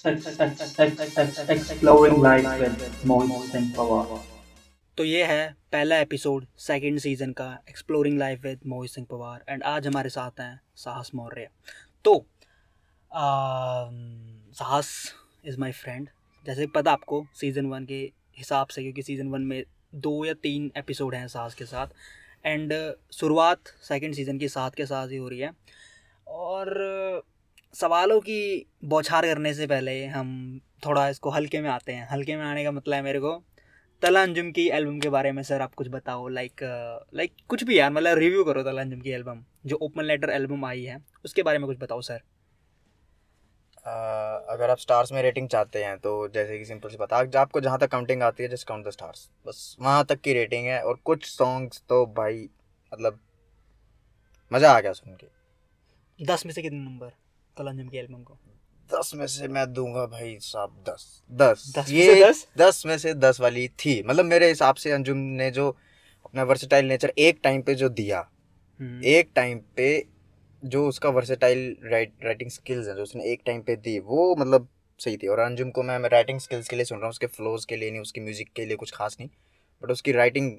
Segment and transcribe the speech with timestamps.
[0.00, 0.84] Exploring
[4.96, 9.62] तो ये है पहला एपिसोड सेकंड सीज़न का exploring life with Mohit Singh Pawar and
[9.62, 11.48] आज हमारे साथ हैं साहस मौर्य।
[12.04, 12.14] तो
[14.54, 16.08] साहस इज़ माय फ्रेंड
[16.46, 18.00] जैसे पता आपको सीज़न वन के
[18.38, 19.62] हिसाब से, क्योंकि सीज़न वन में
[19.94, 21.86] दो या तीन एपिसोड हैं साहस के साथ।
[22.46, 22.72] एंड
[23.12, 25.52] शुरुआत सेकंड सीज़न की साथ के साथ ही हो रही है।
[26.26, 27.22] और
[27.74, 32.44] सवालों की बौछार करने से पहले हम थोड़ा इसको हल्के में आते हैं। हल्के में
[32.44, 33.32] आने का मतलब है मेरे को
[34.02, 36.60] तला अंजुम की एल्बम के बारे में सर आप कुछ बताओ। लाइक
[37.14, 40.64] लाइक कुछ भी यार मतलब रिव्यू करो तला अंजुम की एल्बम जो ओपन लेटर एल्बम
[40.64, 42.20] आई है उसके बारे में कुछ बताओ सर।
[43.86, 43.92] आ,
[44.54, 47.60] अगर आप स्टार्स में रेटिंग चाहते हैं तो जैसे कि सिंपल से बात आप आपको
[47.60, 50.82] जहाँ तक काउंटिंग आती है जस्ट काउंट द स्टार्स बस वहाँ तक की रेटिंग है
[50.82, 52.48] और कुछ सॉन्ग्स तो भाई
[52.92, 53.20] मतलब
[54.50, 57.12] मज़ा आ गया सुन के। दस में से कितने नंबर
[57.60, 58.38] तला अंजुम की एल्बम को?
[58.90, 62.46] दस में से मैं दूँगा भाई साहब दस। दस। दस ये से दस?
[62.58, 65.68] दस में से दस वाली थी। मतलब मेरे हिसाब से अंजुम ने जो
[66.26, 68.18] अपना वर्सेटाइल नेचर एक टाइम पे जो दिया
[68.80, 69.88] हम्म, एक टाइम पे
[70.62, 74.68] जो उसका वर्सेटाइल राइट, राइटिंग स्किल्स है जो उसने एक टाइम पे दी वो मतलब
[75.00, 77.64] सही थी। और अंजुम को मैं राइटिंग स्किल्स के लिए सुन रहा हूँ उसके फ्लोज
[77.64, 79.30] के लिए नहीं उसकी म्यूज़िक के लिए कुछ खास नहीं
[79.82, 80.52] बट उसकी राइटिंग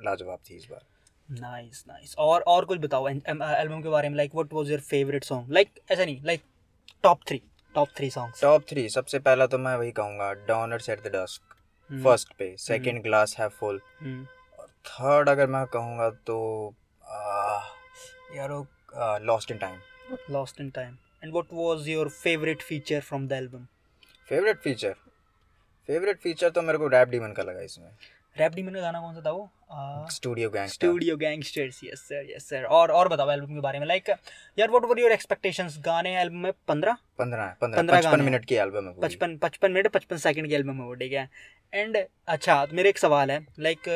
[0.00, 0.86] लाजवाब थी इस बार।
[1.28, 5.24] नाइस नाइस और और कुछ बताओ एल्बम के बारे में like what was your favourite
[5.24, 6.42] song like ऐसा नहीं like
[7.04, 7.40] top three
[7.74, 11.54] top three songs top three सबसे पहला तो मैं वही कहूँगा downers at the dusk
[11.90, 13.80] first पे सेकंड ग्लास है फुल
[14.84, 17.60] थर्ड अगर मैं कहूँगा तो आ,
[18.36, 18.66] यार वो
[19.24, 19.78] lost in time
[20.30, 23.66] lost in time and what was your favourite feature from the album
[24.28, 24.94] favourite feature
[25.88, 27.90] favourite feature तो मेरे को रैप डीमन का लगा इसमें.
[28.36, 29.50] रैप डीमन का गाना कौन सा था वो?
[30.10, 33.86] Studio gangster studio gangsters yes sir yes sir और और बताओ एल्बम के बारे में
[33.86, 34.08] लाइक
[34.58, 36.96] यार व्हाट वर योर एक्सपेक्टेशंस गाने एल्बम में पंद्रह?
[37.18, 40.86] पंद्रह पंद्रह पचपन। मिनट की एल्बम है। पचपन पचपन मिनट पचपन सेकंड की एल्बम है
[40.86, 41.28] वो ठीक है?
[41.72, 41.96] एंड
[42.28, 43.88] अच्छा तो मेरे एक सवाल है लाइक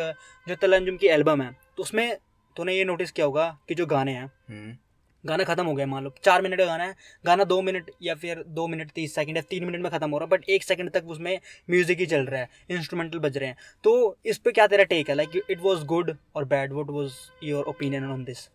[0.47, 2.17] जो तलंजुम की एल्बम है तो उसमें
[2.57, 4.77] तूने ये नोटिस किया होगा कि जो गाने हैं हम्म,
[5.25, 8.15] गाना खत्म हो गया मान लो चार मिनट का गाना है गाना दो मिनट या
[8.15, 10.65] फिर दो मिनट तीस सेकंड या तीन मिनट में खत्म हो रहा है बट एक
[10.65, 11.39] सेकंड तक उसमें
[11.71, 15.09] म्यूज़िक ही चल रहा है इंस्ट्रूमेंटल बज रहे हैं। तो इस पर क्या तेरा टेक
[15.09, 15.15] है?
[15.15, 17.15] लाइक इट वॉज़ गुड और bad what was
[17.45, 18.49] your opinion on this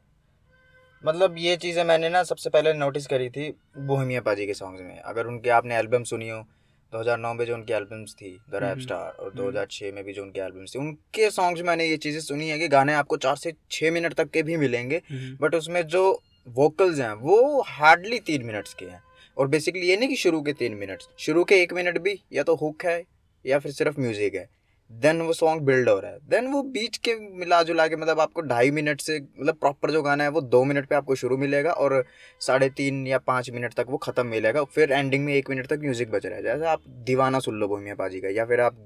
[1.04, 5.00] मतलब ये चीज़ें मैंने ना सबसे पहले नोटिस करी थी बोहेमिया पाजी के सॉन्ग्स में।
[5.00, 6.46] अगर उनके आपने एल्बम सुनी हो
[6.94, 10.14] 2009 में जो उनकी एल्बम्स थी द रैप हम्म, स्टार और हम्म। 2006 में भी
[10.14, 13.36] जो उनकी एल्बम्स थी उनके सॉन्ग्स मैंने ये चीज़ें सुनी है कि गाने आपको चार
[13.36, 15.02] से छः मिनट तक के भी मिलेंगे
[15.42, 16.04] बट उसमें जो
[16.48, 19.02] वोकल्स हैं, वो हार्डली तीन मिनट्स के हैं।
[19.38, 22.44] और बेसिकली ये नहीं कि शुरू के तीन मिनट्स शुरू के एक मिनट भी, या
[22.44, 23.04] तो हुक है,
[23.46, 24.48] या फिर सिर्फ़ म्यूज़िक है।
[24.92, 28.20] देन वो सॉन्ग बिल्ड हो रहा है। देन वो बीच के मिला जुला के मतलब
[28.20, 31.38] आपको ढाई मिनट से मतलब प्रॉपर जो गाना है, वो दो मिनट पे आपको शुरू
[31.38, 32.04] मिलेगा, और
[32.42, 35.80] साढ़े तीन या पाँच मिनट तक वो ख़त्म मिलेगा, फिर एंडिंग में एक मिनट तक
[35.84, 38.78] म्यूज़िक बच रहा है। जैसे आप दीवाना सुन लो बोहिमिया पाजी का, या फिर आप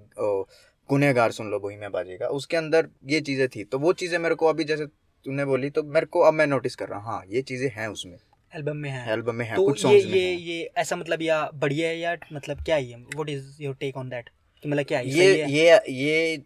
[0.89, 4.35] गुनहगार सुन लो बोहिमिया पाजी का, उसके अंदर ये चीज़ें थी। तो वो चीज़ें मेरे
[4.35, 4.85] को अभी जैसे
[5.25, 7.87] तूने बोली तो मेरे को अब मैं नोटिस कर रहा हूँ। हाँ ये चीज़ें हैं
[7.87, 8.17] उसमें।
[8.51, 11.49] एल्बम में है। एल्बम में है तो कुछ ये ये हैं। ये ऐसा मतलब या
[11.55, 12.95] बढ़िया है या मतलब क्या है ये?
[13.15, 14.29] What is your take on that
[14.63, 15.09] कि मतलब क्या है?
[15.09, 15.51] ये है?
[15.51, 16.43] ये ये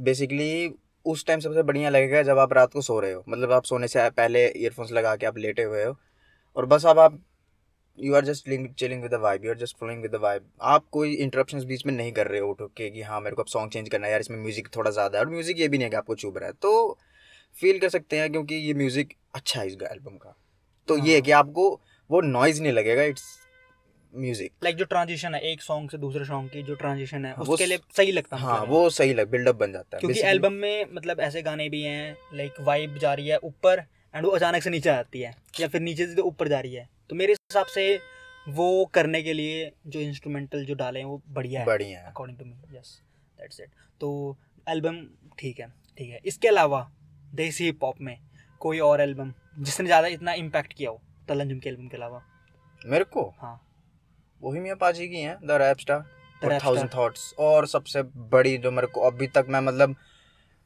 [0.00, 0.70] बेसिकली
[1.06, 3.88] उस टाइम सबसे बढ़िया लगेगा जब आप रात को सो रहे हो। मतलब आप सोने
[3.88, 5.96] से पहले ईयरफोन्स लगा के आप लेटे हुए हो।
[6.56, 7.18] और बस अब आप
[7.98, 8.48] you are just
[8.78, 11.86] chilling with the vibe you are just flowing with the vibe आप कोई इंटरप्शन बीच
[11.86, 14.06] में नहीं कर रहे हो उठ के कि हाँ मेरे को अब सॉन्ग चेंज करना
[14.06, 16.14] है यार इसमें म्यूज़िक थोड़ा ज़्यादा है। और म्यूज़िक ये भी नहीं है कि आपको
[16.14, 16.98] चुभ रहा है। तो
[17.56, 20.34] फील कर सकते हैं क्योंकि ये म्यूज़िक अच्छा है इस एल्बम का।
[20.88, 21.70] तो ये है हाँ। कि आपको
[22.10, 23.24] वो नॉइज़ नहीं लगेगा इट्स
[24.12, 27.44] म्यूज़िक लाइक जो ट्रांजिशन है एक सॉन्ग से दूसरे सॉन्ग की जो ट्रांजिशन है हाँ,
[27.44, 30.52] उसके लिए सही लगता है। हाँ वो सही लग बिल्डअप बन जाता है क्योंकि एल्बम
[30.54, 34.62] में मतलब ऐसे गाने भी हैं लाइक वाइब जा रही है ऊपर एंड वो अचानक
[34.62, 37.66] से नीचे आती है या फिर नीचे से ऊपर जा रही है। तो मेरे हिसाब
[37.68, 37.94] से
[38.46, 42.38] वो करने के लिए जो इंस्ट्रूमेंटल जो डाले हैं वो बढ़िया है। बढ़िया है। According
[42.38, 43.00] to me yes
[43.38, 43.70] that's it
[44.00, 45.06] तो एल्बम
[45.38, 46.80] ठीक है ठीक है। इसके अलावा
[47.34, 48.16] देसी हिप हॉप में
[48.60, 52.22] कोई और एल्बम जिसने ज़्यादा इतना इम्पैक्ट किया हो तलंजुम के एल्बम के अलावा।
[52.82, 53.22] मेरे को?
[53.38, 53.60] हाँ।
[54.42, 56.04] बोहेमिया पाजी की हैं द रैप स्टार
[56.42, 58.02] और थाउज़ेंड। थॉट्स और सबसे
[58.32, 59.94] बड़ी जो मेरे को अभी तक मैं मतलब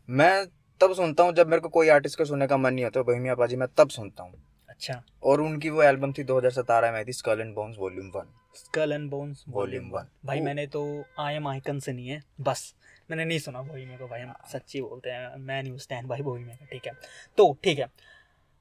[0.09, 0.47] मैं
[0.81, 3.35] तब सुनता हूँ जब मेरे को कोई आर्टिस्ट को सुनने का मन नहीं होता बोहेमिया
[3.35, 4.33] पाजी मैं तब सुनता हूँ।
[4.69, 8.93] अच्छा। और उनकी वो एल्बम थी 2017 में थी skull and bones volume one skull
[8.93, 10.83] and bones Volume one। भाई मैंने तो
[11.19, 12.75] आई एम आइकन से नहीं है बस।
[13.11, 16.21] मैंने नहीं सुना वही मेरे को भाई हम सच्ची बोलते हैं मैं नहीं स्टैंड भाई
[16.23, 16.93] वही मेरे ठीक है?
[17.39, 17.87] तो ठीक है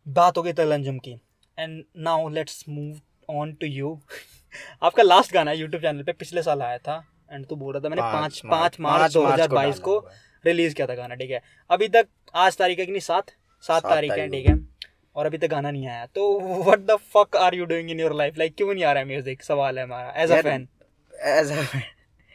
[0.06, 1.20] बात हो गई तलंजुम की
[1.58, 4.00] and now let's move on to you
[4.84, 7.90] आपका लास्ट गाना यूट्यूब चैनल पे पिछले साल आया था एंड तू बोल रहा था
[7.90, 9.98] मैंने पाँच पाँच मार्च दो हज़ार बाईस को
[10.46, 11.42] रिलीज़ किया था गाना ठीक है?
[11.70, 13.02] अभी तक आज तारीख है कि नहीं?
[13.02, 13.32] सात?
[13.64, 14.56] सात तारीख है ठीक है?
[15.16, 18.14] और अभी तक गाना नहीं आया। तो what the fuck are you doing in your
[18.16, 20.68] life like क्यों नहीं आ रहा है म्यूज़िक सवाल है हमारा एज अ फ़ैन
[21.14, 21.64] ऐसा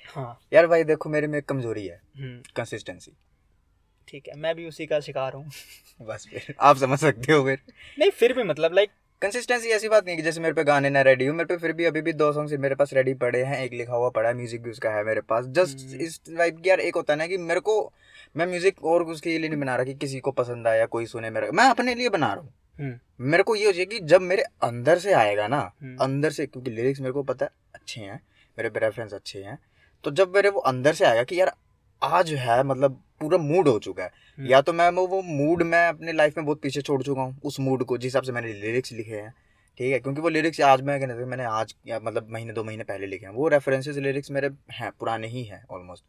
[0.06, 3.12] हाँ। यार भाई देखो मेरे में एक कमज़ोरी है। हम्म, कंसिस्टेंसी
[4.08, 5.50] ठीक है मैं भी उसी का शिकार हूँ।
[6.02, 7.58] बस फिर आप समझ सकते हो फिर।
[7.98, 8.90] नहीं फिर भी मतलब लाइक
[9.22, 11.72] कंसिस्टेंसी ऐसी बात नहीं कि जैसे मेरे पे गाने ना रेडी हो मेरे पे फिर
[11.72, 14.34] भी अभी भी दो सॉन्ग मेरे पास रेडी पड़े हैं एक लिखा हुआ पड़ा है
[14.34, 17.26] म्यूज़िक भी उसका है मेरे पास। जस्ट हम्म। इस वाइब यार एक होता है ना
[17.26, 17.80] कि मेरे को
[18.36, 21.30] मैं म्यूज़िक और उसके लिए नहीं बना रहा कि किसी को पसंद आया कोई सुने
[21.30, 24.20] मेरा मैं अपने लिए बना रहा हूँ। हम्म, मेरे को ये हो जाए कि जब
[24.20, 28.00] मेरे अंदर से आएगा ना हम्म। अंदर से क्योंकि लिरिक्स मेरे को पता है अच्छे
[28.00, 28.20] हैं
[28.58, 29.58] मेरे रेफरेंस अच्छे हैं
[30.06, 31.52] तो जब मेरे वो अंदर से आएगा कि यार
[32.02, 35.62] आज है मतलब पूरा मूड हो चुका है। हम्म। या तो मैं वो वो मूड
[35.62, 38.32] मैं अपने लाइफ में बहुत पीछे छोड़ चुका हूँ उस मूड को जिस हिसाब से
[38.32, 39.34] मैंने लिरिक्स लिखे हैं।
[39.78, 39.98] ठीक है?
[39.98, 43.26] क्योंकि वो लिरिक्स आज मैं कहना मैंने आज या मतलब महीने दो महीने पहले लिखे
[43.26, 46.04] हैं। वो रेफरेंसेस लिरिक्स मेरे हैं पुराने ही हैं ऑलमोस्ट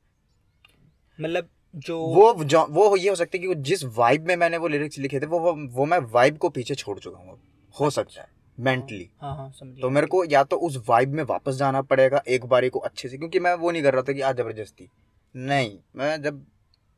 [1.21, 4.67] मतलब जो वो जो वो ये हो सकता है कि जिस वाइब में मैंने वो
[4.67, 7.39] लिरिक्स लिखे थे वो वो, वो मैं वाइब को पीछे छोड़ चुका हूँ।
[7.79, 11.23] हो सकता है। मेंटली हाँ हाँ समझ तो मेरे को या तो उस वाइब में
[11.23, 14.13] वापस जाना पड़ेगा एक बारी को अच्छे से क्योंकि मैं वो नहीं कर रहा था
[14.13, 14.89] कि आज ज़बरदस्ती।
[15.35, 16.45] नहीं मैं जब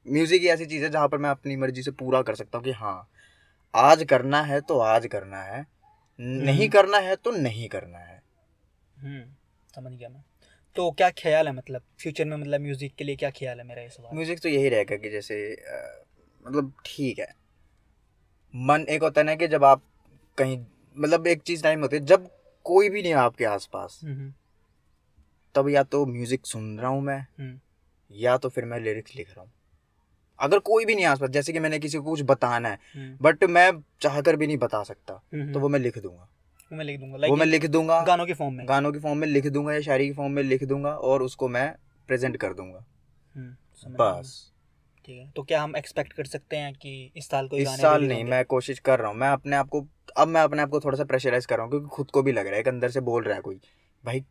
[0.05, 2.65] म्यूज़िक ही ऐसी चीज़ है जहाँ पर मैं अपनी मर्ज़ी से पूरा कर सकता हूँ
[2.65, 3.09] कि हाँ
[3.73, 5.65] आज करना है तो आज करना है
[6.19, 8.21] नहीं हम्म। करना है तो नहीं करना है।
[8.95, 9.23] हम्म
[9.75, 10.23] समझ गया मैं।
[10.75, 13.81] तो क्या ख्याल है मतलब फ्यूचर में मतलब म्यूज़िक के लिए क्या ख्याल है मेरा
[13.81, 16.03] इस बार म्यूज़िक तो यही रहेगा कि जैसे अ,
[16.45, 17.33] मतलब ठीक है।
[18.53, 19.81] मन एक होता है ना कि जब आप
[20.37, 20.57] कहीं
[20.97, 22.27] मतलब एक चीज़ टाइम होती है जब
[22.65, 24.33] कोई भी नहीं है आपके आसपास हम्म,
[25.55, 27.59] तब या तो म्यूज़िक सुन रहा हूँ मैं हम्म,
[28.11, 29.51] या तो फिर मैं लिरिक्स लिख रहा हूँ।
[30.39, 33.43] अगर कोई भी नहीं आसपास जैसे कि मैंने किसी को कुछ बताना है हम्म, बट
[33.43, 33.71] मैं
[34.01, 36.27] चाह कर भी नहीं बता सकता हम्म, तो वो मैं लिख दूँगा।
[36.71, 39.17] वो मैं लिख दूँगा वो मैं लिख दूँगा। गानों के फॉर्म में। गानों की फॉर्म
[39.17, 41.71] में लिख दूँगा या शायरी के फॉर्म में लिख दूँगा और उसको मैं
[42.09, 42.85] प्रेजेंट कर दूँगा।
[43.35, 44.51] हम्म। बस।
[45.05, 45.29] ठीक है?
[45.35, 48.43] तो क्या हम एक्सपेक्ट कर सकते हैं कि इस साल कोई इस साल नहीं मैं
[48.47, 49.85] कोशिश कर रहा हूँ। मैं अपने आप को
[50.17, 52.31] अब मैं अपने आप को थोड़ा सा प्रेशराइज कर रहा हूँ क्योंकि खुद को भी
[52.31, 53.59] लग रहा है एक अंदर से बोल रहा है कोई
[54.05, 54.23] भाई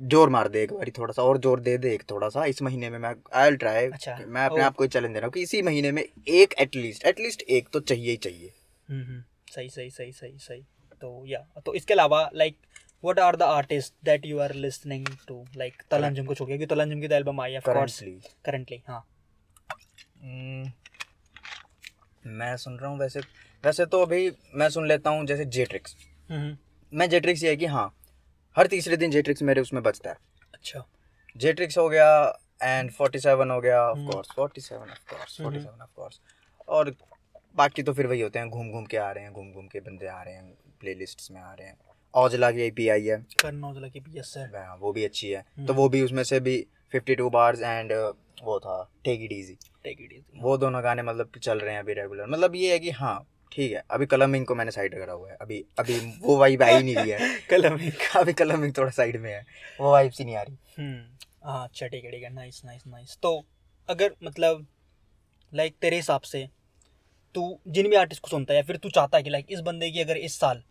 [0.00, 2.62] ज़ोर मार दे एक बारी थोड़ा सा और ज़ोर दे दे एक थोड़ा सा इस
[2.62, 5.42] महीने में मैं आई ट्राई अच्छा, मैं अपने। आप को चैलेंज दे रहा हूँ कि
[5.42, 8.52] इसी महीने में एक एटलीस्ट एटलीस्ट एक तो चाहिए ही चाहिए।
[8.88, 10.62] हम्म, हम्म, सही सही सही सही सही।
[11.02, 12.56] तो या तो इसके अलावा like
[13.04, 16.74] what are the artist that you are listening to like Talha Anjum को छोड़ के क्योंकि
[16.74, 19.04] तलंजुम की तो एल्बम आई है करंटली हाँ।
[22.26, 23.20] मैं सुन रहा हूँ वैसे
[23.64, 25.96] वैसे तो अभी मैं सुन लेता हूँ जैसे जेट्रिक्स
[26.30, 26.56] हम्म,
[26.92, 27.94] मैं जेट्रिक्स ये है कि हाँ
[28.56, 30.16] हर तीसरे दिन जेट्रिक्स मेरे उसमें बचता है।
[30.54, 30.84] अच्छा।
[31.36, 34.10] जेट्रिक्स हो गया एंड 47 हो गया of hmm.
[34.10, 35.50] Course 47 of course hmm.
[35.50, 36.20] 47 of course
[36.68, 36.94] और
[37.56, 39.80] बाकी तो फिर वही होते हैं घूम घूम के आ रहे हैं घूम घूम के
[39.80, 41.76] बंदे आ रहे हैं प्लेलिस्ट्स में आ रहे हैं।
[42.14, 45.30] औजला की एपी आई है। करण औजला की भी यस सर हाँ, वो भी अच्छी
[45.30, 47.92] है। तो हम्म। वो भी उसमें से भी 52 बार्स एंड
[48.44, 51.80] वो था take it easy take it easy वो दोनों गाने मतलब चल रहे हैं
[51.80, 53.18] अभी रेगुलर मतलब ये है कि हाँ
[53.52, 56.82] ठीक है अभी कलमिंग को मैंने साइड करा हुआ है। अभी अभी वो वाइब आई
[56.82, 57.78] नहीं रही है। कलम
[58.16, 59.40] अभी कलमिंग थोड़ा साइड में है।
[59.80, 62.82] वो वाइब सी नहीं आ रही। हम्म हाँ अच्छा ठीक है ठीक है नाइस नाइस
[62.86, 63.32] नाइस तो
[63.88, 64.66] अगर मतलब
[65.52, 66.48] लाइक तेरे हिसाब से
[67.34, 69.60] तू जिन भी आर्टिस्ट को सुनता है या फिर तू चाहता है कि लाइक इस
[69.60, 70.62] बंदे की अगर इस साल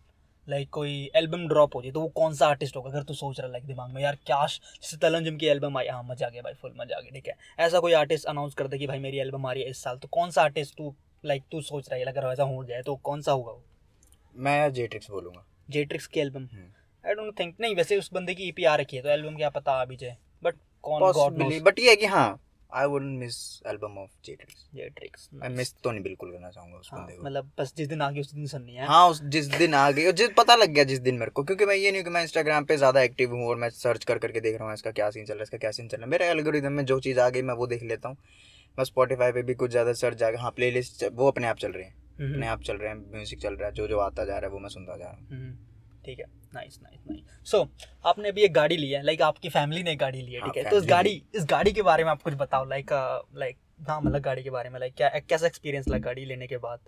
[0.46, 2.90] लाइक like, कोई एल्बम ड्रॉप हो जाए तो वो कौन सा आर्टिस्ट होगा?
[2.90, 5.88] अगर तू सोच रहा है लाइक दिमाग में यार क्या जैसे तलंजम की एल्बम आई
[5.88, 8.54] हाँ मज़ा आ गया भाई फुल मज़ा आ गया ठीक है। ऐसा कोई आर्टिस्ट अनाउंस
[8.54, 10.76] कर दे कि भाई मेरी एल्बम आ रही है इस साल तो कौन सा आर्टिस्ट
[10.76, 10.94] तू
[11.24, 13.62] लाइक तू सोच रहा है अगर ऐसा हो जाए तो कौन सा होगा वो?
[14.36, 16.48] मैं जेट्रिक्स बोलूँगा। जेट्रिक्स की एल्बम।
[17.04, 19.50] आई डोंट थिंक नहीं वैसे उस बंदे की ईपी आ रखी है तो एल्बम क्या
[19.50, 21.12] पता आ भी जाए बट कौन?
[21.12, 22.40] गॉड बट ये है कि हाँ
[22.72, 23.36] I wouldn't miss
[23.66, 27.24] album of जेट्रिक्स जेट्रिक्स मैं मिस तो नहीं बिल्कुल करना चाहूँगा उस हाँ बंदे को
[27.24, 29.90] मतलब बस जिस दिन आ गई उस दिन सुननी है। हाँ उस जिस दिन आ
[29.90, 32.10] गई और जिस पता लग गया जिस दिन मेरे को क्योंकि मैं ये नहीं कि
[32.10, 34.90] मैं इंस्टाग्राम पे ज़्यादा एक्टिव हूँ और मैं सर्च कर करके देख रहा हूँ इसका
[34.92, 36.98] क्या सीन चल रहा है इसका क्या सीन चल रहा है। मेरे एल्गोरिदम में जो
[37.00, 38.16] चीज़ आ गई मैं वो देख लेता हूँ।
[38.78, 40.70] मैं स्पॉटीफाई पे भी कुछ ज़्यादा सर्च जाएगा हाँ प्ले
[41.12, 43.68] वो अपने आप चल रहे हैं। हम्म, अपने आप चल रहे हैं म्यूज़िक चल रहा
[43.68, 45.56] है जो जो आता जा रहा है वो मैं सुनता जा रहा हूँ। हम्म,
[46.04, 46.24] ठीक है?
[46.54, 47.68] नाइस नाइस नाइस सो
[48.04, 50.50] आपने अभी एक गाड़ी ली है लाइक आपकी फैमिली ने एक गाड़ी ली है हाँ,
[50.50, 50.70] ठीक है?
[50.70, 52.92] तो इस गाड़ी इस गाड़ी के बारे में आप कुछ बताओ लाइक
[53.36, 53.56] लाइक
[53.88, 56.78] नाम मतलब गाड़ी के बारे में लाइक क्या कैसा एक्सपीरियंस लगा गाड़ी लेने के बाद?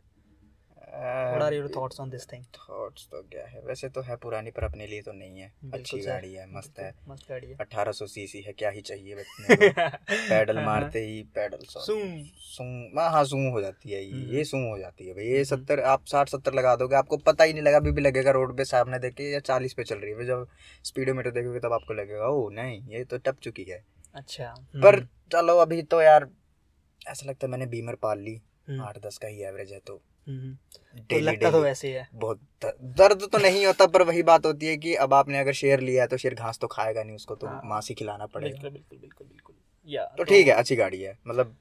[0.95, 3.61] What are your thoughts on this thing thoughts तो क्या है?
[3.61, 6.93] वैसे तो है पुरानी पर अपने लिए तो नहीं है। अच्छी गाड़ी है मस्त है।
[7.09, 9.15] मस्त गाड़ी है। 1800 सीसी है क्या ही चाहिए
[9.51, 12.01] पैडल मारते ही पैडल सूं।
[12.41, 12.69] सूं
[12.99, 15.33] हाँ हाँ सूं हो जाती है ये। हम्म। ये सूं हो जाती है भाई। ये
[15.33, 18.31] हम्म। सत्तर आप साठ सत्तर लगा दोगे आपको पता ही नहीं लगा अभी भी लगेगा
[18.31, 20.47] रोड पे सामने देखे या चालीस पे चल रही है। जब
[20.85, 23.85] स्पीडोमीटर देखोगे तब आपको लगेगा ओ नहीं ये तो टप चुकी है।
[24.15, 25.01] अच्छा। पर
[25.33, 26.29] चलो अभी तो यार
[27.09, 29.93] ऐसा लगता है मैंने बीमर पाल ली। हम्म, आठ दस का ही एवरेज है तो।
[29.95, 32.41] हम्म, तो डेली लगता तो वैसे ही है। बहुत
[32.99, 36.03] दर्द तो नहीं होता पर वही बात होती है कि अब आपने अगर शेर लिया
[36.03, 38.71] है तो शेर घास तो खाएगा नहीं उसको तो हाँ। मांस ही खिलाना पड़ेगा। बिल्कुल
[38.71, 39.55] बिल्कुल बिल्कुल बिल्कुल।
[39.89, 41.57] या तो ठीक है अच्छी गाड़ी है मतलब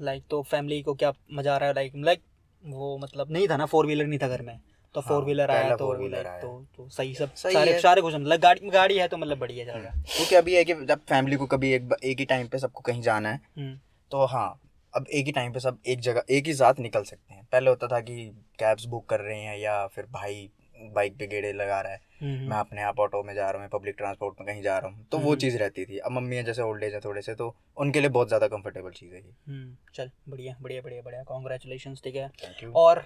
[0.00, 1.74] लाइक तो फैमिली को क्या मज़ा आ रहा है?
[1.74, 2.20] लाइक लाइक
[2.64, 4.58] वो मतलब नहीं था ना फोर व्हीलर नहीं था घर में।
[4.94, 8.14] तो फोर व्हीलर हाँ, आया तो आया। तो तो सही सब सही सारे। सारे कुछ
[8.14, 11.00] मतलब गाड़ी गाड़ी है तो मतलब बढ़िया चल रहा है। क्योंकि अभी है कि जब
[11.00, 13.78] फैमिली को कभी एक एक ही टाइम पे सबको कहीं जाना है हम्म,
[14.10, 14.60] तो हाँ
[14.94, 17.70] अब एक ही टाइम पे सब एक जगह एक ही साथ निकल सकते हैं। पहले
[17.70, 18.26] होता था कि
[18.58, 20.50] कैब्स बुक कर रहे हैं या फिर भाई
[20.94, 23.60] बाइक पे गेड़े लगा रहा है। हम्म, मैं अपने आप ऑटो में जा रहा हूँ
[23.60, 26.12] मैं पब्लिक ट्रांसपोर्ट में कहीं जा रहा हूँ। तो वो हम्म। चीज़ रहती थी। अब
[26.12, 29.14] मम्मी है जैसे ओल्ड एज है थोड़े से तो उनके लिए बहुत ज़्यादा कंफर्टेबल चीज़
[29.14, 32.30] है ये। हम्म, चल बढ़िया बढ़िया बढ़िया बढ़िया। कॉन्ग्रेचुलेशन ठीक है।
[32.66, 33.02] और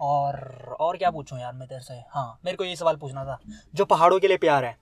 [0.00, 1.94] और और क्या पूछूँ यार मैं तेरे से?
[2.10, 3.38] हाँ मेरे को ये सवाल पूछना था।
[3.74, 4.76] जो पहाड़ों के लिए प्यार है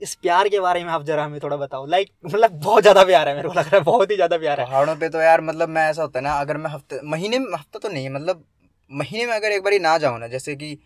[0.00, 3.28] इस प्यार के बारे में आप जरा हमें थोड़ा बताओ। लाइक मतलब बहुत ज़्यादा प्यार
[3.28, 5.40] है मेरे को लग रहा है बहुत ही ज़्यादा प्यार है। पहाड़ों पे तो यार
[5.42, 8.12] मतलब मैं ऐसा होता है ना अगर मैं हफ़्ते महीने में हफ़्ता तो नहीं है
[8.12, 8.44] मतलब
[8.90, 10.76] महीने में अगर एक बारी ना जाऊँ ना जैसे कि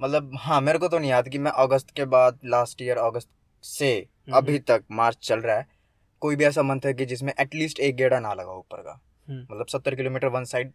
[0.00, 3.28] मतलब हाँ मेरे को तो नहीं याद कि मैं अगस्त के बाद लास्ट ईयर अगस्त
[3.64, 3.92] से
[4.34, 5.66] अभी तक मार्च चल रहा है
[6.22, 9.40] कोई भी ऐसा मंथ है कि जिसमें एटलीस्ट एक गेड़ा ना लगा ऊपर का। हम्म,
[9.40, 10.72] मतलब सत्तर किलोमीटर वन साइड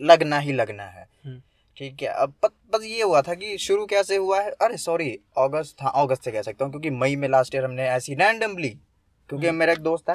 [0.00, 1.40] लगना ही लगना है। हम्म।
[1.76, 4.50] ठीक है अब बस बस ये हुआ था कि शुरू कैसे हुआ है?
[4.50, 7.88] अरे सॉरी अगस्त हाँ अगस्त से कह सकता हूँ क्योंकि मई में लास्ट ईयर हमने
[7.90, 8.68] ऐसी रैंडमली
[9.30, 10.14] क्योंकि हम्म। मेरा एक दोस्त है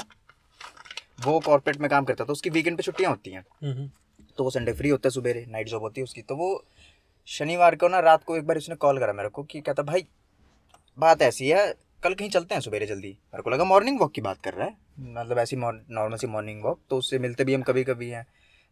[1.25, 3.89] वो कॉर्पोरेट में काम करता था उसकी वीकेंड पे छुट्टियाँ होती हैं। हम्म, हम्म,
[4.37, 6.63] तो वो संडे फ्री होता है सुबेरे नाइट जॉब होती है उसकी। तो वो
[7.27, 10.05] शनिवार को ना रात को एक बार उसने कॉल करा मेरे को कि कहता भाई
[10.97, 11.73] बात ऐसी है
[12.03, 14.67] कल कहीं चलते हैं सुबेरे जल्दी। मेरे को लगा मॉर्निंग वॉक की बात कर रहा
[14.67, 14.77] है?
[14.99, 18.25] मतलब ऐसी नॉर्मल सी मॉर्निंग वॉक तो उससे मिलते भी हम कभी कभी हैं।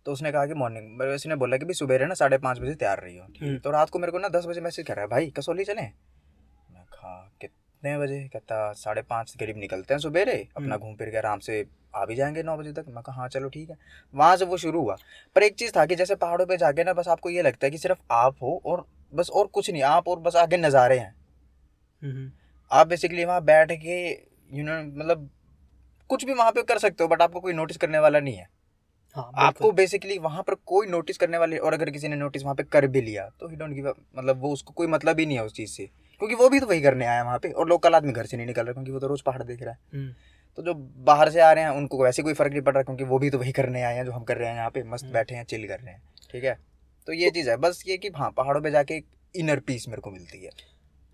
[0.08, 3.00] तो उसने कहा कि मॉर्निंग उसने बोला कि भाई सुबह ना साढ़े पाँच बजे तैयार
[3.00, 3.26] रही हो?
[3.42, 5.64] हम्म। तो रात को मेरे को ना दस बजे मैसेज कर रहा है भाई कसौली
[5.64, 5.82] चले?
[5.82, 8.20] मैं कहा कितने बजे?
[8.34, 11.66] कहता साढ़े पाँच के करीब निकलते हैं सुबेरे अपना हम्म। घूम फिर के आराम से
[11.96, 13.78] आ भी जाएँगे नौ बजे तक। मैं कहा हाँ चलो ठीक है।
[14.14, 14.98] वहाँ से वो शुरू हुआ।
[15.36, 17.72] पर एक चीज़ था कि जैसे पहाड़ों पे जाके ना बस आपको ये लगता है
[17.72, 21.14] कि सिर्फ़ आप हो और बस और कुछ नहीं आप और बस आगे नज़ारे हैं।
[22.04, 22.32] हम्म,
[22.72, 24.04] आप बेसिकली वहाँ बैठ के
[24.52, 25.30] यू नो मतलब
[26.10, 28.56] कुछ भी वहाँ पे कर सकते हो बट आपको कोई नोटिस करने वाला नहीं है।
[29.18, 32.56] हाँ आपको बेसिकली वहाँ पर कोई नोटिस करने वाले और अगर किसी ने नोटिस वहाँ
[32.56, 35.38] पे कर भी लिया तो ही डोंट गिव मतलब वो उसको कोई मतलब ही नहीं
[35.38, 35.86] है उस चीज़ से।
[36.22, 38.48] क्योंकि वो भी तो वही करने आया वहाँ पे और लोकल आदमी घर से नहीं
[38.48, 40.14] निकल रहा क्योंकि वो तो रोज़ पहाड़ देख रहा है। हम्म,
[40.58, 40.74] तो जो
[41.06, 43.30] बाहर से आ रहे हैं उनको वैसे कोई फ़र्क नहीं पड़ रहा क्योंकि वो भी
[43.30, 45.36] तो वही करने आए हैं जो हम कर रहे हैं यहाँ पे मस्त हम्म। बैठे
[45.36, 46.58] हैं चिल कर रहे हैं ठीक है?
[47.08, 49.02] तो ये चीज़ है बस ये कि हाँ पहाड़ों पर जाके
[49.36, 50.50] इनर पीस मेरे को मिलती है।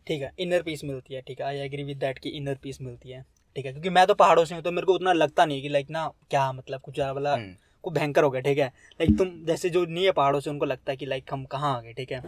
[0.08, 1.46] ठीक है इनर पीस मिलती है ठीक है?
[1.46, 3.22] आई एग्री विद दैट कि इनर पीस मिलती है
[3.56, 3.72] ठीक है?
[3.72, 5.90] क्योंकि मैं तो पहाड़ों से हूँ तो मेरे को उतना लगता नहीं है कि लाइक
[5.90, 8.68] ना क्या मतलब कुछ ज़्यादा वाला हम्म, को भयंकर हो गया ठीक है?
[9.02, 11.76] लाइक तुम जैसे जो नहीं है पहाड़ों से उनको लगता है कि लाइक हम कहाँ
[11.78, 12.22] आ गए ठीक है?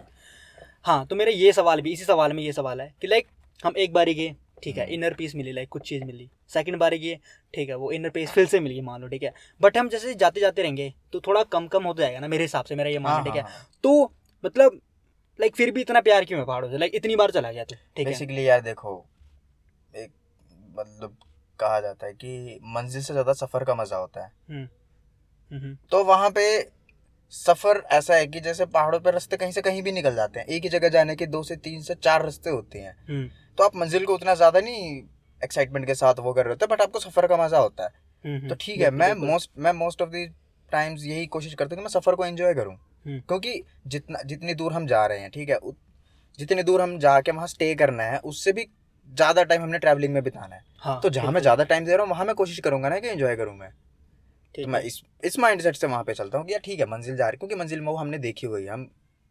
[0.85, 3.27] हाँ तो मेरा ये सवाल भी इसी सवाल में ये सवाल है कि लाइक
[3.63, 4.83] हम एक बारी गए ठीक है?
[4.83, 7.19] हम्म। इनर पीस मिली लाइक कुछ चीज़ मिली। सेकंड बारी गए
[7.53, 7.75] ठीक है?
[7.75, 9.33] वो इनर पीस फिर से मिल मान लो ठीक है?
[9.61, 12.65] बट हम जैसे जाते जाते रहेंगे तो थोड़ा कम कम होता जाएगा ना मेरे हिसाब
[12.65, 13.41] से मेरा ये हाँ, मानना ठीक है?
[13.41, 14.11] हाँ, हाँ। तो
[14.43, 14.79] मतलब
[15.39, 16.77] लाइक फिर भी इतना प्यार क्यों है पहाड़ों से?
[16.77, 18.11] लाइक इतनी बार चला गया तू ठीक है?
[18.13, 19.03] बेसिकली यार देखो
[19.95, 20.11] एक
[20.77, 21.17] मतलब
[21.59, 24.67] कहा जाता है कि मंजिल से ज़्यादा सफ़र का मज़ा होता है। हम्म, हम्म,
[25.91, 26.45] तो वहाँ पे
[27.33, 30.47] सफ़र ऐसा है कि जैसे पहाड़ों पे रास्ते कहीं से कहीं भी निकल जाते हैं।
[30.47, 33.63] एक ही जगह जाने के दो से तीन से चार रास्ते होते हैं। हम्म, तो
[33.63, 35.01] आप मंजिल को उतना ज़्यादा नहीं
[35.41, 37.89] एक्साइटमेंट के साथ वो कर रहे होते बट आपको सफ़र का मज़ा होता है।
[38.23, 40.27] हम्म, तो ठीक है मैं मोस्ट मैं मोस्ट ऑफ़ द
[40.69, 44.53] टाइम्स यही कोशिश करता हूँ कि मैं सफ़र को एंजॉय करूँ। हम्म। क्योंकि जितना जितनी
[44.53, 45.59] दूर हम जा रहे हैं ठीक है
[46.39, 48.67] जितनी दूर हम जाके वहाँ स्टे करना है उससे भी
[49.09, 52.01] ज़्यादा टाइम हमने ट्रैवलिंग में बिताना है। हाँ तो जहाँ मैं ज़्यादा टाइम दे रहा
[52.01, 53.69] हूँ वहाँ मैं कोशिश करूँगा ना कि एंजॉय करूँ मैं।
[54.55, 56.85] तो मैं इस इस माइंड सेट से वहाँ पे चलता हूँ कि यार ठीक है
[56.85, 58.87] मंजिल जा रही क्योंकि मंजिल में वो हमने देखी हुई है। हम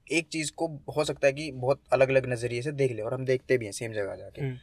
[0.06, 0.66] एक चीज़ को
[0.96, 3.64] हो सकता है कि बहुत अलग अलग नज़रिए से देख ले और हम देखते भी
[3.64, 4.56] हैं सेम जगह जाके। हम्म,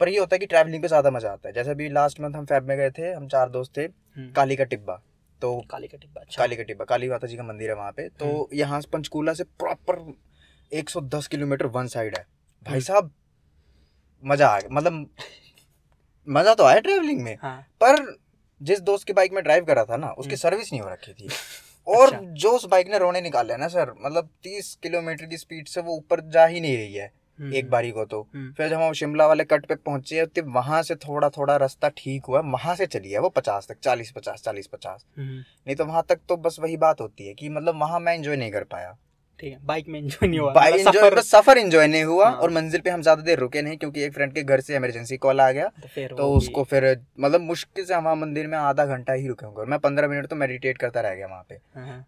[0.00, 2.34] पर ये होता है कि ट्रैवलिंग पे ज़्यादा मज़ा आता है। जैसे अभी लास्ट मंथ
[2.34, 5.00] हम फैब में गए थे हम चार दोस्त थे हम्म, काली का टिब्बा।
[5.40, 7.92] तो काली का टिब्बा अच्छा। काली का टिब्बा काली माता जी का मंदिर है वहाँ
[7.92, 9.98] पे। तो यहाँ से पंचकूला से प्रॉपर
[10.72, 12.24] 110 किलोमीटर वन साइड है।
[12.66, 13.10] भाई हम्म। साहब
[14.22, 15.08] मज़ा आ गया। मतलब
[16.26, 18.00] मज़ा तो आया ट्रैवलिंग में हाँ। पर
[18.60, 21.12] जिस दोस्त की बाइक में ड्राइव करा था ना उसकी हम्म। सर्विस नहीं हो रखी
[21.12, 21.28] थी।
[21.88, 25.36] और अच्छा। जो उस बाइक ने रोने निकाले हैं ना सर मतलब तीस किलोमीटर की
[25.36, 28.52] स्पीड से वो ऊपर जा ही नहीं रही है हम्म, एक बारी को तो। हम्म,
[28.52, 32.24] फिर जब हम शिमला वाले कट पे पहुँचे तो वहाँ से थोड़ा थोड़ा रास्ता ठीक
[32.24, 35.84] हुआ वहाँ से चली है वो पचास तक चालीस पचास चालीस पचास। हम्म, नहीं तो
[35.84, 38.64] वहाँ तक तो बस वही बात होती है कि मतलब वहाँ मैं एंजॉय नहीं कर
[38.64, 38.96] पाया।
[39.40, 42.28] ठीक है बाइक में एंजॉय नहीं हुआ। बाइक एंजॉय सफर- बस सफ़र एंजॉय नहीं हुआ
[42.28, 44.76] हाँ। और मंजिल पे हम ज़्यादा देर रुके नहीं क्योंकि एक फ्रेंड के घर से
[44.76, 46.84] इमरजेंसी कॉल आ गया। तो तो उसको फिर
[47.20, 50.26] मतलब मुश्किल से हम वहाँ मंदिर में आधा घंटा ही रुके होंगे मैं पंद्रह मिनट
[50.26, 52.06] तो मेडिटेट करता रह गया वहाँ पे। हाँ, हाँ,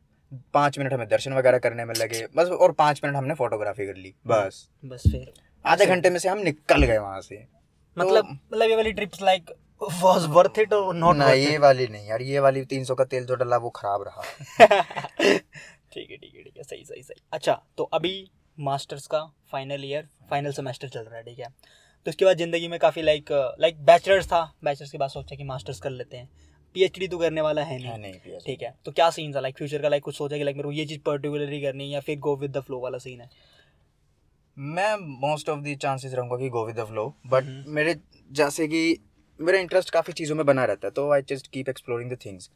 [0.55, 3.97] पाँच मिनट हमें दर्शन वगैरह करने में लगे बस और पाँच मिनट हमने फोटोग्राफी कर
[3.97, 5.33] ली बस। बस फिर।
[5.65, 7.45] आधे घंटे में से हम निकल गए वहाँ से।
[7.97, 9.51] मतलब मतलब ये वाली trips like
[10.03, 13.05] was worth it और नॉट ना ये वाली नहीं यार ये वाली तीन सौ का
[13.05, 14.23] तेल जो डला वो खराब रहा।
[15.92, 19.85] ठीक है ठीक है ठीक है सही सही सही। अच्छा तो अभी मास्टर्स का फाइनल
[19.85, 21.47] ईयर फाइनल सेमेस्टर चल रहा है ठीक है?
[22.07, 25.45] तो उसके बाद ज़िंदगी में काफ़ी लाइक लाइक बैचलर्स था। बैचलर्स के बाद सोचा कि
[25.45, 26.28] मास्टर्स कर लेते हैं।
[26.76, 28.75] पीएचडी तो करने वाला है नहीं नहीं ठीक है?
[28.85, 30.85] तो क्या सीन था लाइक फ्यूचर का लाइक कुछ सोचा कि लाइक मेरे को ये
[30.87, 33.28] चीज़ पर्टिकुलरली करनी है या फिर गो विद द फ्लो वाला सीन है?
[34.57, 37.45] मैं मोस्ट ऑफ़ द चांसेस रहूँगा कि go with the flow but.
[37.68, 37.95] मेरे
[38.30, 38.99] जैसे कि
[39.40, 42.50] मेरा इंटरेस्ट काफ़ी चीज़ों में बना रहता है तो I just keep exploring the things.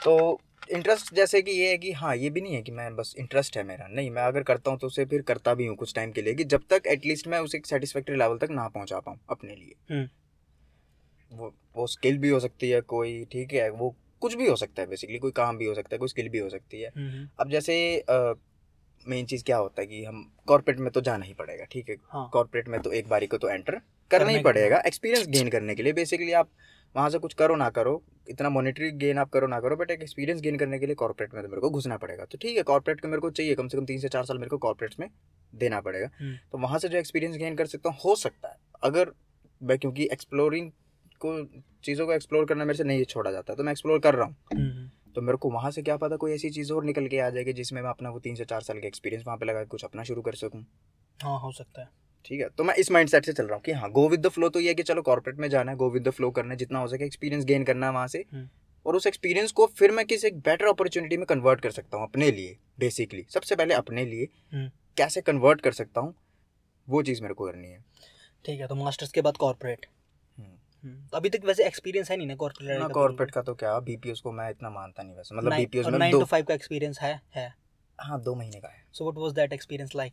[0.00, 3.14] तो इंटरेस्ट जैसे कि ये है कि हाँ ये भी नहीं है कि मैं बस
[3.18, 5.94] इंटरेस्ट है मेरा। नहीं मैं अगर करता हूँ तो उसे फिर करता भी हूँ कुछ
[5.94, 9.18] टाइम के लिए कि जब तक एटलीस्ट मैं उसे सेटिस्फैक्ट्री लेवल तक ना पहुँचा पाऊँ
[9.30, 10.08] अपने लिए। हम्म।
[11.32, 14.82] वो वो स्किल भी हो सकती है कोई ठीक है वो कुछ भी हो सकता
[14.82, 17.28] है बेसिकली कोई काम भी हो सकता है कोई स्किल भी हो सकती है। हम्म,
[17.40, 18.04] अब जैसे
[19.06, 21.96] मेन चीज़ क्या होता है कि हम कॉर्पोरेट में तो जाना ही पड़ेगा ठीक है?
[22.08, 25.48] हाँ। कॉर्पोरेट में तो एक बारी को तो एंटर करना ही ही पड़ेगा। एक्सपीरियंस गेन
[25.48, 26.50] करने के लिए बेसिकली आप
[26.94, 30.02] वहाँ से कुछ करो ना करो इतना मॉनिटरी गेन आप करो ना करो बट एक
[30.02, 32.62] एक्सपीरियंस गेन करने के लिए कॉर्पोरेट में तो मेरे को घुसना पड़ेगा। तो ठीक है
[32.62, 34.94] कॉर्पोरेट का मेरे को चाहिए कम से कम तीन से चार साल मेरे को कॉर्पोरेट
[35.00, 35.08] में
[35.52, 38.56] देना पड़ेगा। हम्म। तो वहाँ से जो एक्सपीरियंस गेन कर सकता हूँ हो सकता है।
[38.82, 39.12] अगर
[39.60, 40.70] मैं क्योंकि एक्सप्लोरिंग
[41.20, 41.32] को
[41.84, 44.36] चीज़ों को एक्सप्लोर करना मेरे से नहीं छोड़ा जाता तो मैं एक्सप्लोर कर रहा हूँ।
[44.52, 47.28] हम्म, तो मेरे को वहाँ से क्या पता कोई ऐसी चीज़ और निकल के आ
[47.30, 49.84] जाएगी जिसमें मैं अपना वो तीन से चार साल का एक्सपीरियंस वहाँ पे लगा कुछ
[49.84, 50.64] अपना शुरू कर सकूँ।
[51.18, 51.88] हाँ हो सकता है।
[52.24, 52.48] ठीक है?
[52.48, 54.60] तो मैं इस माइंडसेट से चल रहा हूँ कि हाँ गो विद द फ्लो तो
[54.60, 56.78] ये है कि चलो कॉर्पोरेट में जाना है गो विद द फ्लो करना है जितना
[56.78, 58.48] हो सके एक्सपीरियंस गेन करना है वहाँ से। हम्म।
[58.86, 62.06] और उस एक्सपीरियंस को फिर मैं किसी एक बेटर अपॉर्चुनिटी में कन्वर्ट कर सकता हूँ
[62.06, 66.14] अपने लिए बेसिकली सबसे पहले अपने लिए हम्म। कैसे कन्वर्ट कर सकता हूँ
[66.88, 67.84] वो चीज़ मेरे को करनी है।
[68.44, 69.86] ठीक है तो मास्टर्स के बाद कॉर्पोरेट
[70.38, 73.78] हम्म। तो अभी तक वैसे एक्सपीरियंस है नहीं ना कॉर्पोरेट ना कॉर्पोरेट का तो क्या
[73.80, 76.54] बीपीओस को मैं इतना मानता नहीं वैसे। मतलब बीपीओस में नाइन दो टू फाइव का
[76.54, 77.52] एक्सपीरियंस है है।
[77.98, 80.12] हाँ दो महीने का है। So what was that experience like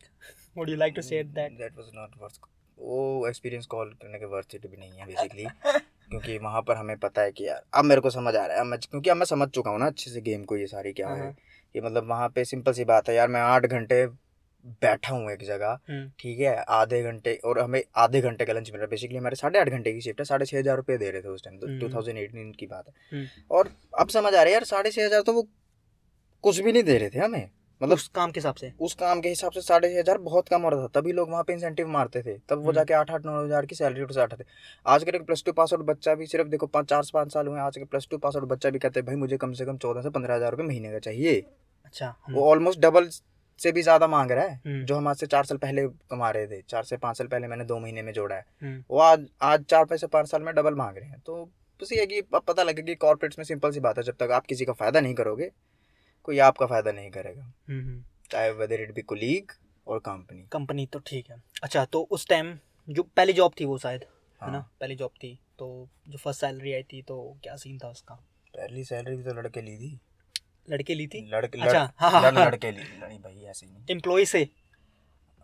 [0.57, 2.39] would you like to share that that was not worth
[2.77, 5.45] वो एक्सपीरियंस कॉल करने के वर्थ इट भी नहीं है बेसिकली
[6.09, 8.61] क्योंकि वहाँ पर हमें पता है कि यार अब मेरे को समझ आ रहा है
[8.61, 10.93] अब मैं क्योंकि अब मैं समझ चुका हूँ ना अच्छे से गेम को ये सारी
[10.93, 11.35] क्या है। हाँ।
[11.75, 14.05] कि मतलब वहाँ पे सिंपल सी बात है यार मैं आठ घंटे
[14.81, 18.69] बैठा हूँ एक जगह हम्म। ठीक है आधे घंटे और हमें आधे घंटे का लंच
[18.71, 20.97] मिल रहा है। बेसिकली हमारे साढ़े आठ घंटे की शिफ्ट है साढ़े छः हज़ार रुपये
[20.97, 24.09] दे रहे थे उस टाइम तो। टू थाउज़ेंड एटीन की बात है। हम्म। और अब
[24.09, 25.47] समझ आ रहा है यार साढ़े छः हज़ार तो वो
[26.43, 27.49] कुछ भी नहीं दे रहे थे हमें।
[27.81, 28.71] मतलब उस काम के हिसाब से?
[28.79, 31.29] उस काम के हिसाब से साढ़े छः हज़ार बहुत कम हो रहा था। तभी लोग
[31.31, 34.01] वहाँ पे इंसेंटिव मारते थे। तब वो हम्म। जाके आठ आठ नौ हज़ार की सैलरी
[34.01, 34.43] उठ से आते
[34.85, 37.47] आज के प्लस टू पास आउट बच्चा भी सिर्फ़ देखो पाँच चार से पाँच साल
[37.47, 39.65] हुए आज के प्लस टू पास आउट बच्चा भी कहते हैं भाई मुझे कम से
[39.65, 41.39] कम चौदह से पंद्रह हज़ार रुपये महीने का चाहिए।
[41.85, 43.09] अच्छा वो ऑलमोस्ट डबल
[43.59, 46.29] से भी ज़्यादा मांग रहा है हम्म। जो हम आज से चार साल पहले कमा
[46.31, 48.99] रहे थे। चार से पाँच साल पहले मैंने दो महीने में जोड़ा है। हम्म। वो
[49.01, 51.43] आज आज चार से पाँच साल में डबल मांग रहे हैं। तो
[51.79, 54.15] बस ये है कि अब पता लगे कि कॉर्पोरेट्स में सिंपल सी बात है जब
[54.19, 55.49] तक आप किसी का फ़ायदा नहीं करोगे
[56.27, 59.51] कोई आपका फ़ायदा नहीं करेगा। हम्म, हम्म। चाहे वेदर इट बी कोलीग
[59.87, 63.77] और कंपनी कंपनी तो ठीक है। अच्छा तो उस टाइम जो पहली जॉब थी वो
[63.77, 64.03] शायद
[64.41, 64.57] है ना?
[64.57, 65.67] हाँ। पहली जॉब थी तो
[66.09, 68.15] जो फ़र्स्ट सैलरी आई थी तो क्या सीन था उसका?
[68.53, 69.99] पहली सैलरी भी तो लड़के ली थी।
[70.69, 71.25] लड़के ली थी?
[71.31, 74.47] लड़के अच्छा, लड़, हाँ, हाँ, लड़, हाँ। लड़के ली। नहीं भाई ऐसे नहीं। एम्प्लॉय से?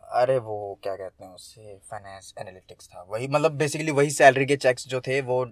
[0.03, 4.55] अरे वो क्या कहते हैं उससे फाइनेंस एनालिटिक्स था। वही मतलब बेसिकली वही सैलरी के
[4.57, 5.43] चेक्स जो थे वो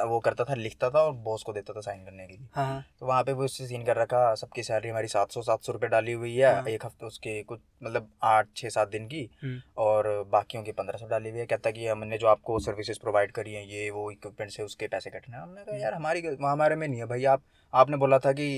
[0.00, 2.66] वो करता था लिखता था और बॉस को देता था साइन करने के लिए। हाँ
[2.66, 5.62] हाँ। तो वहाँ पे वो उससे सीन कर रखा सबकी सैलरी हमारी सात सौ सात
[5.62, 9.06] सौ रुपये डाली हुई है हाँ। एक हफ़्ते उसके कुछ मतलब आठ छः सात दिन
[9.06, 12.58] की। हम्म, और बाकियों की पंद्रह सौ डाली हुई है। कहता कि हमने जो आपको
[12.60, 16.22] सर्विसेज़ प्रोवाइड करी हैं ये वो इक्विपमेंट से उसके पैसे कटने हमने कहा यार हमारी
[16.22, 18.48] वहाँ हमारे में नहीं है भाई। आप आपने बोला था कि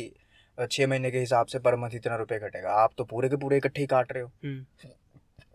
[0.59, 3.57] छः महीने के हिसाब से पर मंथ इतना रुपये कटेगा। आप तो पूरे के पूरे
[3.57, 4.64] इकट्ठे ही काट रहे हो। हम्म,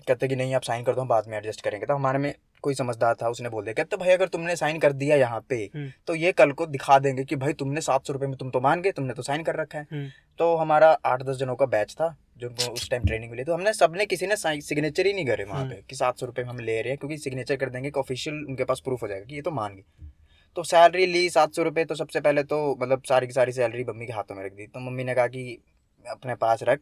[0.02, 2.34] कहते कि नहीं आप साइन कर दो हम बाद में एडजस्ट करेंगे। तो हमारे में
[2.64, 5.56] कोई समझदार था उसने बोल दिया कहते भाई अगर तुमने साइन कर दिया यहाँ पे
[5.76, 8.50] हम्म। तो ये कल को दिखा देंगे कि भाई तुमने सात सौ रुपये में तुम
[8.50, 10.08] तो मान गए तुमने तो साइन कर रखा है। हम्म,
[10.40, 13.74] तो हमारा आठ दस जनों का बैच था जो उस टाइम ट्रेनिंग मिली। तो हमने
[13.74, 16.60] सबने किसी ने सिग्नेचर ही नहीं करे वहाँ पे कि सात सौ रुपये में हम
[16.62, 19.42] ले रहे हैं क्योंकि सिग्नेचर कर देंगे ऑफिशियल उनके पास प्रूफ हो जाएगा कि ये
[19.42, 20.10] तो मान गए।
[20.58, 23.84] तो सैलरी ली सात सौ रुपये तो सबसे पहले तो मतलब सारी की सारी सैलरी
[23.84, 25.62] मम्मी के हाथों में रख दी। तो मम्मी ने कहा कि
[26.06, 26.80] अपने पास रख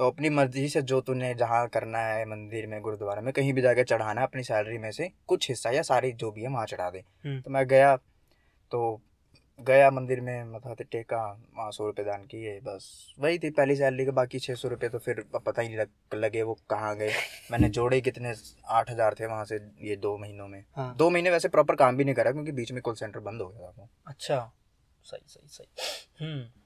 [0.00, 3.62] तो अपनी मर्ज़ी से जो तूने जहाँ करना है मंदिर में गुरुद्वारा में कहीं भी
[3.62, 6.88] जाकर चढ़ाना अपनी सैलरी में से कुछ हिस्सा या सारी जो भी है वहाँ चढ़ा
[6.90, 7.02] दे।
[7.40, 7.94] तो मैं गया
[8.72, 9.00] तो
[9.58, 11.20] गया मंदिर में मथा ते टेका
[11.56, 14.88] वहाँ सौ रुपये दान किए बस। वही थी पहली सैलरी के बाकी छः सौ रुपये
[14.88, 17.12] तो फिर पता ही नहीं लग, लगे वो कहाँ गए।
[17.50, 18.34] मैंने जोड़े कितने
[18.68, 21.96] आठ हज़ार थे वहाँ से ये दो महीनों में। हाँ। दो महीने वैसे प्रॉपर काम
[21.96, 24.52] भी नहीं करा क्योंकि बीच में कॉल सेंटर बंद हो गया था वो। अच्छा।
[25.04, 26.59] सही सही सही। हम्म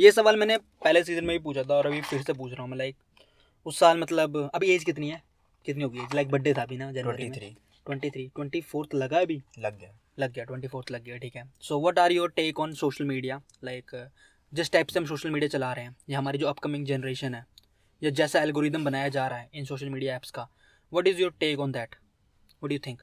[0.00, 2.62] ये सवाल मैंने पहले सीज़न में भी पूछा था और अभी फिर से पूछ रहा
[2.62, 2.96] हूँ मैं लाइक
[3.66, 5.22] उस साल मतलब अभी एज कितनी है?
[5.66, 9.20] कितनी होगी एज लाइक बर्थडे था अभी ना जनवरी three twenty three twenty fourth लगा
[9.20, 9.40] अभी?
[9.58, 12.60] लग गया। लग गया ट्वेंटी फोर्थ लग गया ठीक है। So what are your take
[12.60, 14.10] on social media like
[14.52, 17.44] जिस टाइप से हम सोशल मीडिया चला रहे हैं या हमारी जो अपकमिंग जनरेशन है
[18.02, 20.48] या जैसा एल्गोरिदम बनाया जा रहा है इन सोशल मीडिया ऐप्स का
[20.92, 23.02] what is your take on that what do think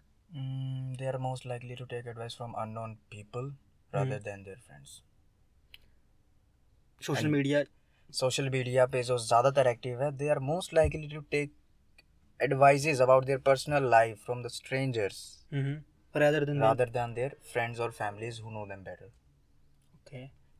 [0.98, 3.50] they are most likely to take advice from unknown people
[3.94, 4.92] rather than their friends.
[7.04, 7.64] Social media
[8.14, 11.54] social media पे जो ज़्यादातर active है they are most likely to take
[12.40, 15.26] advices about their personal life from the strangers
[16.16, 19.14] rather than rather than their friends or families who know them better.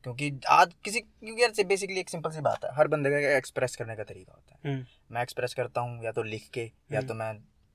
[0.04, 3.76] क्योंकि आज किसी क्योंकि यार basically एक सिंपल सी बात है हर बंदे का एक्सप्रेस
[3.76, 6.98] करने का तरीका होता है हम्म, मैं एक्सप्रेस करता हूँ या तो लिख के या
[6.98, 7.32] हम्म। तो मैं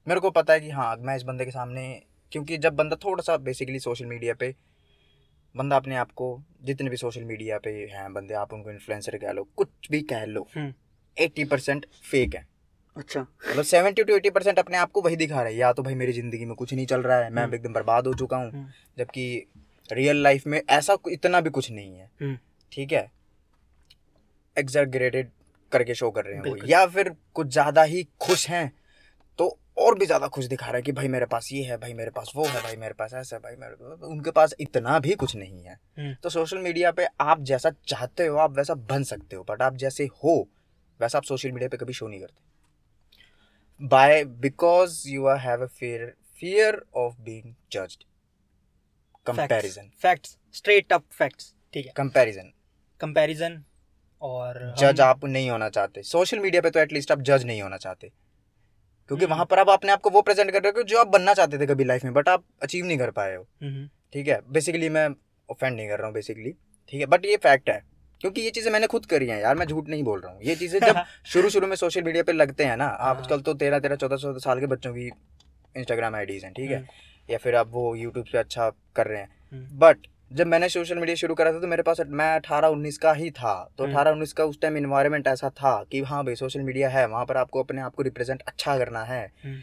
[0.08, 1.86] मेरे को पता है कि हाँ मैं इस बंदे के सामने
[2.32, 4.54] क्योंकि जब बंदा थोड़ा सा बेसिकली सोशल मीडिया पे
[5.56, 6.28] बंदा अपने आप को
[6.64, 10.26] जितने भी सोशल मीडिया पे हैं बंदे आप उनको इन्फ्लुएंसर कह लो कुछ भी कह
[10.26, 10.48] लो।
[11.18, 12.46] एट्टी परसेंट फेक है।
[12.98, 15.84] अच्छा। मतलब सेवेंटी टू एटी परसेंट अपने आप को वही दिखा रहे हैं या तो
[15.84, 18.38] भाई मेरी ज़िंदगी में कुछ नहीं चल रहा है मैं हम्म। एकदम बर्बाद हो चुका
[18.38, 19.46] हूँ हम्म, जबकि
[19.90, 22.38] रियल लाइफ में ऐसा इतना भी कुछ नहीं है। हम्म,
[22.72, 23.10] ठीक है?
[24.56, 25.30] एग्जैगरेटेड
[25.72, 28.72] करके शो कर रहे हैं वो या फिर कुछ ज़्यादा ही खुश हैं
[29.80, 32.12] और भी ज़्यादा खुश दिखा रहा है कि भाई मेरे पास ये है भाई मेरे
[32.12, 35.36] पास वो है भाई मेरे पास ऐसा है भाई मेरे उनके पास इतना भी कुछ
[35.36, 39.36] नहीं है। हम्म। तो सोशल मीडिया पे आप जैसा चाहते हो आप वैसा बन सकते
[39.36, 40.36] हो बट आप जैसे हो
[41.00, 45.68] वैसा आप सोशल मीडिया पे कभी शो नहीं करते। By because you are have a
[45.70, 48.04] fear fear of being judged
[49.26, 52.52] comparison facts straight up facts ठीक है। कंपैरिजन
[53.02, 53.64] कंपैरिजन
[54.22, 57.78] और जज आप नहीं होना चाहते। सोशल मीडिया पे तो एटलीस्ट आप जज नहीं होना
[57.78, 58.12] चाहते।
[59.10, 61.08] क्योंकि हम्म। वहाँ पर आप अपने आप को वो प्रेजेंट कर रहे हो जो आप
[61.10, 64.28] बनना चाहते थे कभी लाइफ में बट आप अचीव नहीं कर पाए हो। हम्म, ठीक
[64.28, 64.40] है?
[64.50, 65.08] बेसिकली मैं
[65.50, 66.52] ऑफेंड नहीं कर रहा हूँ बेसिकली
[66.92, 67.06] ठीक है?
[67.08, 67.82] बट ये फैक्ट है
[68.22, 70.56] क्योंकि ये चीज़ें मैंने खुद करी हैं यार मैं झूठ नहीं बोल रहा हूँ। ये
[70.56, 73.80] चीज़ें जब शुरू शुरू में सोशल मीडिया पे लगते हैं ना हाँ। आजकल तो तेरह
[73.80, 75.08] तेरह चौदह चौदह साल के बच्चों की
[75.76, 76.86] इंस्टाग्राम आईडीज हैं ठीक है?
[77.30, 80.98] या फिर आप वो यूट्यूब पे अच्छा कर रहे हैं। हम्म। बट जब मैंने सोशल
[80.98, 83.94] मीडिया शुरू करा था तो मेरे पास मैं अठारह उन्नीस का ही था। तो हम्म।
[83.94, 87.26] अठारह उन्नीस का उस टाइम इन्वायरमेंट ऐसा था कि हाँ भाई सोशल मीडिया है वहाँ
[87.26, 89.60] पर आपको अपने आप को रिप्रेजेंट अच्छा करना है। हम्म।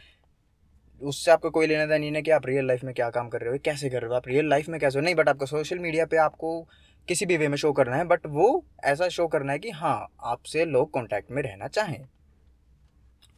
[1.06, 3.40] उससे आपको कोई लेना देना नहीं है कि आप रियल लाइफ में क्या काम कर
[3.40, 4.14] रहे हो कैसे कर रहे हो?
[4.14, 5.04] आप रियल लाइफ में कैसे हो?
[5.04, 6.68] नहीं बट आपको सोशल मीडिया पे आपको
[7.08, 10.08] किसी भी वे में शो करना है बट वो ऐसा शो करना है कि हाँ
[10.24, 12.06] आपसे लोग कांटेक्ट में रहना चाहें।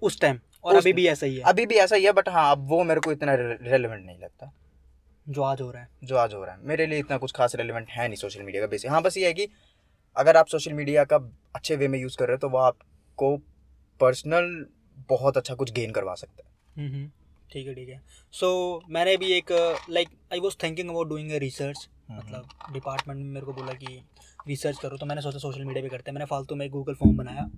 [0.03, 2.29] उस टाइम और उस- अभी भी ऐसा ही है। अभी भी ऐसा ही है बट
[2.29, 4.53] हाँ अब वो मेरे को इतना रेलिवेंट नहीं लगता।
[5.29, 7.55] जो आज हो रहा है। जो आज हो रहा है। मेरे लिए इतना कुछ खास
[7.57, 9.49] रेलिवेंट है नहीं सोशल मीडिया का बेसिक हाँ बस ये है कि
[10.17, 11.17] अगर आप सोशल मीडिया का
[11.55, 13.37] अच्छे वे में यूज़ कर रहे हो तो वो आपको
[14.01, 14.67] पर्सनल
[15.09, 17.11] बहुत अच्छा कुछ गेन करवा सकता है। हम्म, हम्म,
[17.53, 18.01] ठीक है ठीक है।
[18.33, 18.49] सो
[18.89, 19.53] मैंने भी एक
[19.91, 24.01] like I was thinking about doing a research मतलब डिपार्टमेंट में मेरे को बोला कि
[24.49, 27.17] रिसर्च करो तो मैंने सोचा सोशल मीडिया पे करते हैं। मैंने फालतू में गूगल फॉर्म
[27.17, 27.49] बनाया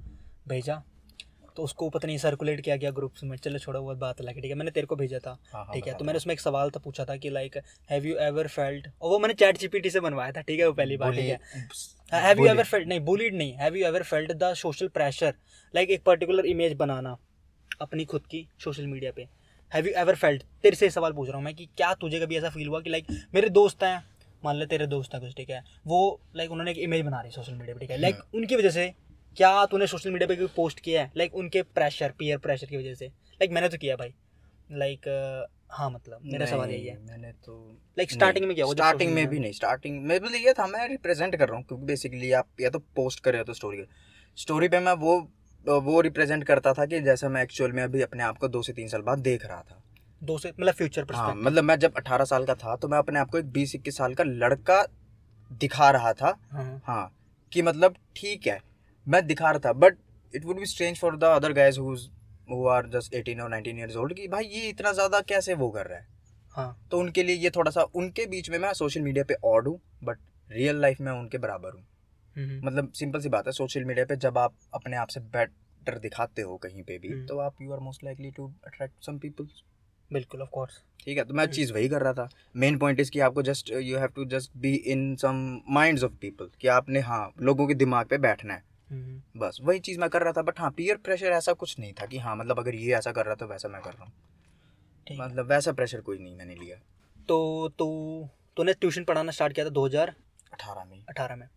[0.49, 0.83] भेजा।
[1.57, 4.41] तो उसको पता नहीं सर्कुलेट किया गया ग्रुप्स में। चलो छोड़ो वो बात अलग है
[4.41, 4.57] ठीक है?
[4.57, 5.95] मैंने तेरे को भेजा था हाँ, हाँ, ठीक है?
[5.95, 7.57] तो मैंने उसमें एक सवाल था पूछा था कि like
[7.91, 10.67] have you ever felt और वो मैंने चैट जीपीटी से बनवाया था ठीक है?
[10.67, 11.39] वो पहली बार ठीक है?
[12.13, 15.35] हैव यू एवर फेल्ट नहीं बुलीड नहीं have you ever felt the social pressure
[15.75, 17.17] like एक पर्टिकुलर इमेज बनाना
[17.81, 19.29] अपनी खुद की सोशल मीडिया पे।
[19.73, 22.37] हैव यू एवर फेल्ट तेरे से सवाल पूछ रहा हूँ मैं कि क्या तुझे कभी
[22.37, 24.03] ऐसा फील हुआ कि लाइक मेरे दोस्त हैं
[24.45, 25.63] मान ले तेरे दोस्त हैं कुछ ठीक है?
[25.87, 27.97] वो लाइक उन्होंने एक इमेज बना रही है सोशल मीडिया पर ठीक है?
[27.99, 28.93] लाइक उनकी वजह से
[29.37, 31.13] क्या तूने सोशल मीडिया पे कोई पोस्ट किया है?
[31.17, 34.15] लाइक उनके प्रेशर पीयर प्रेशर की वजह से। लाइक मैंने तो किया भाई।
[34.73, 35.09] लाइक
[35.71, 37.55] हाँ मतलब मेरा सवाल यही है। मैंने तो
[37.99, 41.37] लाइक स्टार्टिंग में क्या स्टार्टिंग में भी नहीं स्टार्टिंग में भी ये था मैं रिप्रेजेंट
[41.37, 43.85] कर रहा हूँ क्योंकि बेसिकली आप या तो पोस्ट कर रहे हो तो स्टोरी
[44.39, 45.21] स्टोरी पे मैं वो
[45.81, 48.73] वो रिप्रेजेंट करता था कि जैसा मैं एक्चुअल में अभी अपने आप को दो से
[48.73, 49.83] तीन साल बाद देख रहा था।
[50.23, 52.99] दो से मतलब फ्यूचर पर हाँ मतलब मैं जब अठारह साल का था तो मैं
[52.99, 54.83] अपने आप को एक बीस इक्कीस साल का लड़का
[55.51, 57.11] दिखा रहा था। हाँ। हाँ
[57.53, 58.59] कि मतलब ठीक है
[59.07, 59.97] मैं दिखा रहा था but
[60.35, 63.97] it would be strange for the other guys who are just eighteen और नाइनटीन ईयर्स
[63.97, 66.07] ओल्ड कि भाई ये इतना ज़्यादा कैसे वो कर रहा है?
[66.55, 69.69] हाँ। तो उनके लिए ये थोड़ा सा उनके बीच में मैं सोशल मीडिया पे ऑड
[69.69, 71.87] हूँ बट रियल लाइफ में उनके बराबर हूँ।
[72.37, 75.99] हम्म, मतलब सिंपल सी बात है सोशल मीडिया पे जब आप अपने आप से बेटर
[75.99, 79.19] दिखाते हो कहीं पे भी हम्म। तो आप you are most likely to attract some
[79.19, 79.49] people
[80.11, 83.01] बिल्कुल ऑफ़ कोर्स ठीक है तो मैं हम्म। चीज़ वही कर रहा था। मेन पॉइंट
[83.01, 86.69] इज़ कि आपको just you have to just be in some minds of people कि
[86.71, 90.43] आपने हाँ लोगों के दिमाग पे बैठना है। बस वही चीज़ मैं कर रहा था
[90.43, 93.27] बट हाँ पीयर प्रेशर ऐसा कुछ नहीं था कि हाँ मतलब अगर ये ऐसा कर
[93.27, 94.13] रहा तो वैसा मैं कर रहा हूँ।
[95.07, 96.77] मतलब वैसा प्रेशर कोई नहीं मैंने लिया।
[97.29, 97.87] तो तू
[98.57, 100.15] तूने ट्यूशन पढ़ाना स्टार्ट किया था 2018
[100.53, 101.49] अठारह में। अठारह में।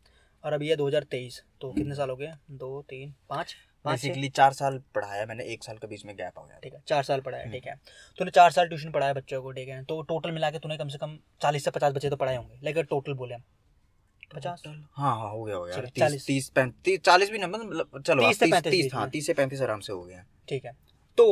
[0.44, 2.32] और अभी है 2023 तो कितने साल हो गए?
[2.52, 3.56] दो तीन पाँच?
[3.86, 6.82] बेसिकली चार साल पढ़ाया मैंने एक साल के बीच में गैप हो गया ठीक है
[6.88, 7.76] चार साल पढ़ाया हम्म। ठीक है।
[8.20, 10.88] तूने चार साल ट्यूशन पढ़ाया बच्चों को ठीक है। तो टोटल मिला के तूने कम
[10.88, 13.44] से कम चालीस से पचास बच्चे तो पढ़ाए होंगे लेकिन टोटल बोले हम।
[14.34, 18.02] पचास। हाँ हाँ हो गया हो गया। तीस चालीस। तीस पैंतीस चालीस भी ना मतलब
[18.02, 20.72] चलो तीस से पैंतीस हाँ तीस से पैंतीस आराम से हो गया। ठीक है।
[21.18, 21.32] तो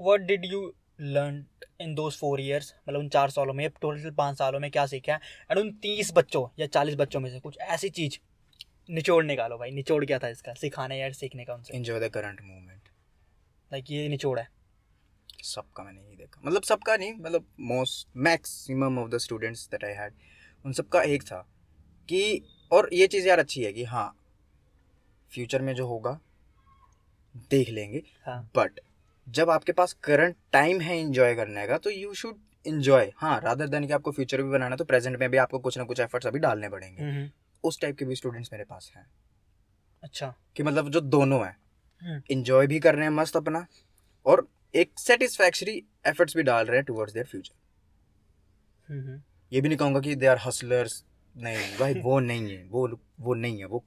[0.00, 1.44] what did you learn
[1.80, 5.12] in those four years मतलब उन चार सालों में टोटल पाँच सालों में क्या सीखा
[5.12, 5.20] है?
[5.50, 8.18] एंड उन तीस बच्चों या चालीस बच्चों में से कुछ ऐसी चीज़
[8.90, 10.54] निचोड़ निकालो भाई। निचोड़ क्या था इसका?
[10.54, 11.76] सिखाने या सीखने का उनसे?
[11.76, 12.88] Enjoy the current movement
[13.70, 14.48] like ये निचोड़ है।
[15.44, 19.92] सबका मैंने यही देखा। मतलब सबका नहीं मतलब most maximum of the students that I
[19.92, 20.14] had
[20.64, 21.46] उन सबका एक था।
[22.08, 24.06] कि और ये चीज़ यार अच्छी है कि हाँ
[25.32, 26.18] फ्यूचर में जो होगा
[27.50, 28.80] देख लेंगे। हाँ। बट
[29.26, 33.68] जब आपके पास करंट टाइम है इंजॉय करने का तो यू शुड इंजॉय हाँ रादर
[33.68, 36.26] देन कि आपको फ्यूचर भी बनाना तो प्रेजेंट में भी आपको कुछ ना कुछ एफर्ट्स
[36.26, 37.28] अभी डालने पड़ेंगे। हम्म,
[37.64, 39.06] उस टाइप के भी स्टूडेंट्स मेरे पास हैं।
[40.02, 41.56] अच्छा। कि मतलब जो दोनों हैं।
[42.02, 43.66] हम्म। इंजॉय भी कर रहे हैं मस्त अपना
[44.26, 47.54] और एक सेटिस्फैक्शरी एफर्ट्स भी डाल रहे हैं towards their future
[48.88, 49.20] hmm, hmm,
[49.52, 51.04] ये भी नहीं कहूँगा कि दे आर हसलर्स
[51.36, 52.88] नहीं भाई वो नहीं है वो
[53.20, 53.84] वो नहीं है वो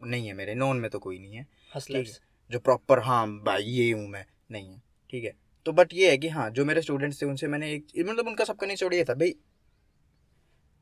[0.00, 3.90] नहीं है मेरे नॉन में तो कोई नहीं है हसलर्स जो प्रॉपर हाँ भाई ये
[3.92, 5.34] हूँ मैं नहीं है ठीक है
[5.66, 8.44] तो बट ये है कि हाँ जो मेरे स्टूडेंट्स थे उनसे मैंने एक मतलब उनका
[8.44, 9.34] सबका निचोड़ ये था भाई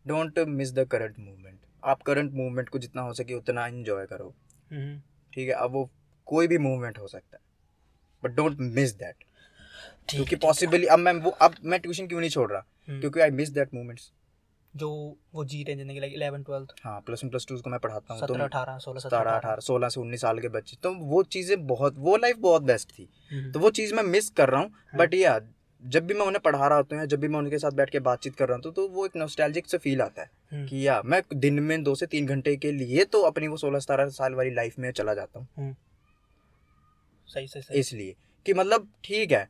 [0.06, 4.34] don't miss the current movement आप करंट मूवमेंट को जितना हो सके उतना इन्जॉय करो
[4.70, 5.00] हम्म,
[5.32, 5.90] ठीक है अब वो
[6.28, 7.42] कोई भी मूवमेंट हो सकता है
[8.22, 9.24] बट डोंट मिस दैट
[10.08, 13.30] क्योंकि पॉसिबली अब मैं वो अब मैं ट्यूशन क्यों नहीं छोड़ रहा हम्म, क्योंकि आई
[13.32, 14.10] मिस दैट मोमेंट्स
[14.74, 14.88] जो
[15.34, 17.78] वो जी रहे हैं ज़िंदगी लाइक इलेवन ट्वेल्थ हाँ प्लस वन प्लस टू को मैं
[17.80, 20.92] पढ़ाता हूँ तो सत्रह अठारह सोलह सत्रह अठारह। सोलह से उन्नीस साल के बच्चे। तो
[21.06, 24.50] वो चीज़ें बहुत वो लाइफ बहुत बेस्ट थी। हम्म, तो वो चीज़ मैं मिस कर
[24.50, 25.38] रहा हूँ हाँ। बट या
[25.82, 27.90] जब भी मैं उन्हें पढ़ा रहा होता हूँ या जब भी मैं उनके साथ बैठ
[27.90, 30.66] के बातचीत कर रहा हूँ तो, तो वो एक नॉस्टैल्जिक से फील आता है हम्म,
[30.66, 33.78] कि या मैं दिन में दो से तीन घंटे के लिए तो अपनी वो सोलह
[33.78, 35.74] सतारह साल वाली लाइफ में चला जाता हूँ।
[37.28, 38.14] सही सही सही। इसलिए
[38.46, 39.48] कि मतलब ठीक है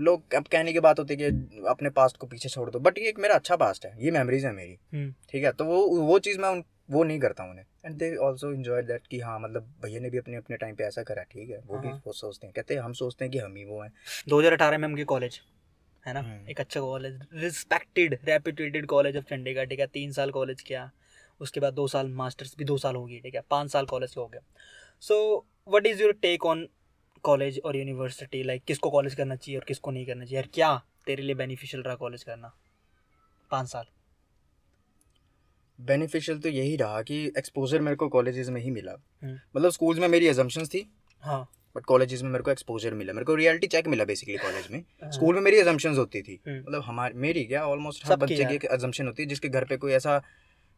[0.00, 2.98] लोग अब कहने की बात होती है कि अपने पास्ट को पीछे छोड़ दो। बट
[2.98, 5.52] ये एक मेरा अच्छा पास्ट है। ये मेमोरीज है मेरी। हम्म, ठीक है?
[5.52, 9.06] तो वो वो चीज़ मैं उन वो नहीं करता उन्हें। And they also enjoy that
[9.06, 11.58] कि हाँ मतलब भैया ने भी अपने अपने टाइम पे ऐसा करा ठीक है?
[11.66, 13.82] वो भी हाँ। वो सोचते हैं। कहते हैं हम सोचते हैं कि हम ही वो
[13.82, 13.92] हैं।
[14.28, 15.40] 2018 में हम के कॉलेज
[16.06, 16.20] है ना?
[16.20, 19.86] हम्म। एक अच्छा college respected reputed college of Chandigarh ठीक है?
[19.86, 20.90] तीन साल कॉलेज किया।
[21.40, 23.40] उसके बाद दो साल मास्टर्स भी दो साल हो गई ठीक है?
[23.50, 24.40] पाँच साल कॉलेज का हो गया
[25.00, 26.68] so what is your take on
[27.24, 30.74] college और यूनिवर्सिटी लाइक किसको कॉलेज करना चाहिए और किसको नहीं करना चाहिए यार क्या
[31.06, 32.52] तेरे लिए बेनिफिशियल रहा कॉलेज करना
[33.50, 33.84] पाँच साल
[35.78, 39.98] बेनिफिशियल तो यही रहा कि एक्सपोजर मेरे को कॉलेजेस में ही मिला हम्म। मतलब स्कूल्स
[39.98, 40.86] में मेरी एजम्पन्स थी
[41.24, 44.68] हाँ बट कॉलेजेस में मेरे को एक्सपोजर मिला मेरे को रियलिटी चेक मिला बेसिकली कॉलेज
[44.70, 48.16] में हाँ। स्कूल में मेरी एजम्पन्स होती थी हम्म। मतलब हमारी मेरी क्या ऑलमोस्ट हर
[48.16, 50.20] बच्चे की। एक एजम्पन होती है जिसके घर पे कोई ऐसा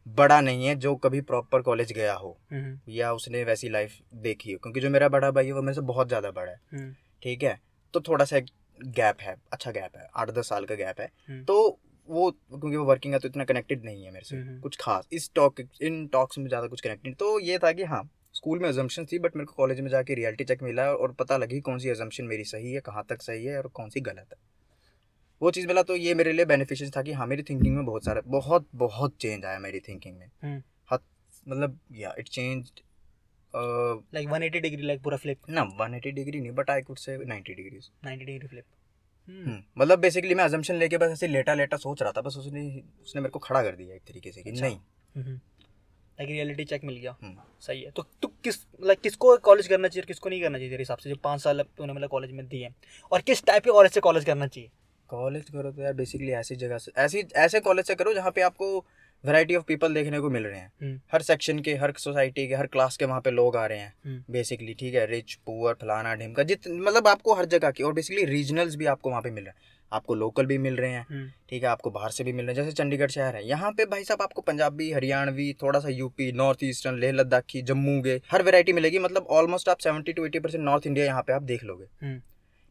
[0.05, 4.51] बड़ा नहीं है जो कभी प्रॉपर कॉलेज गया हो। हम्म, या उसने वैसी लाइफ देखी
[4.51, 6.93] हो क्योंकि जो मेरा बड़ा भाई है वो मेरे से बहुत ज़्यादा बड़ा है। हम्म,
[7.23, 7.59] ठीक है?
[7.93, 8.39] तो थोड़ा सा
[8.79, 12.75] गैप है अच्छा गैप है आठ दस साल का गैप है। हम्म। तो वो क्योंकि
[12.77, 16.05] वो वर्किंग है तो इतना कनेक्टेड नहीं है मेरे से। कुछ खास इस टॉक इन
[16.07, 18.01] टॉक्स में ज़्यादा कुछ कनेक्टेड तो ये था कि हाँ
[18.33, 21.37] स्कूल में एजम्पन थी बट मेरे को कॉलेज में जाके रियलिटी चेक मिला और पता
[21.37, 24.27] लगी कौन सी एजम्पन मेरी सही है कहाँ तक सही है और कौन सी गलत
[24.31, 24.37] है।
[25.41, 28.05] वो चीज़ मिला तो ये मेरे लिए बेनिफिशियल था कि हाँ मेरी थिंकिंग में बहुत
[28.05, 30.99] सारा बहुत बहुत चेंज आया मेरी थिंकिंग में। हम्म। हद
[31.47, 32.71] मतलब या it change
[33.53, 37.55] like 180 degree like पूरा फ्लिप ना 180 डिग्री नहीं but I could say 90
[37.55, 38.65] degrees 90 degree flip
[39.77, 42.67] मतलब बेसिकली मैं अजम्पशन लेके बस ऐसे लेटा लेटा सोच रहा था बस उसने
[43.01, 44.79] उसने मेरे को खड़ा कर दिया एक तरीके से कि अच्छा। नहीं।
[46.19, 49.87] लाइक रियलिटी चेक मिल गया। हम्म, सही है। तो तू किस लाइक किसको कॉलेज करना
[49.87, 52.47] चाहिए किसको नहीं करना चाहिए तेरे हिसाब से जो पाँच साल तूने मतलब कॉलेज में
[52.47, 52.69] दिए
[53.11, 54.69] और किस टाइप के कॉलेज से कॉलेज करना चाहिए?
[55.09, 58.41] कॉलेज करो तो यार बेसिकली ऐसी जगह से ऐसी ऐसे कॉलेज से करो जहाँ पे
[58.41, 58.77] आपको
[59.23, 62.55] वैरायटी ऑफ़ पीपल देखने को मिल रहे हैं। हम्म, हर सेक्शन के हर सोसाइटी के
[62.55, 65.73] हर क्लास के वहाँ पे लोग आ रहे हैं। हम्म, बेसिकली ठीक है रिच पुअर
[65.81, 69.31] फलाना ढिमका जित मतलब आपको हर जगह की और बेसिकली रीजनल्स भी आपको वहाँ पे
[69.31, 72.23] मिल रहे हैं। आपको लोकल भी मिल रहे हैं। हम्म, ठीक है आपको बाहर से
[72.23, 75.51] भी मिल रहे हैं। जैसे चंडीगढ़ शहर है यहाँ पे भाई साहब आपको पंजाबी हरियाणवी
[75.61, 79.79] थोड़ा सा UP north eastern Leh Ladakhi Jammu के हर वैरायटी मिलेगी। मतलब ऑलमोस्ट आप
[79.79, 82.19] seventy to eighty percent north India यहाँ पे आप देख लोगे। हम्म,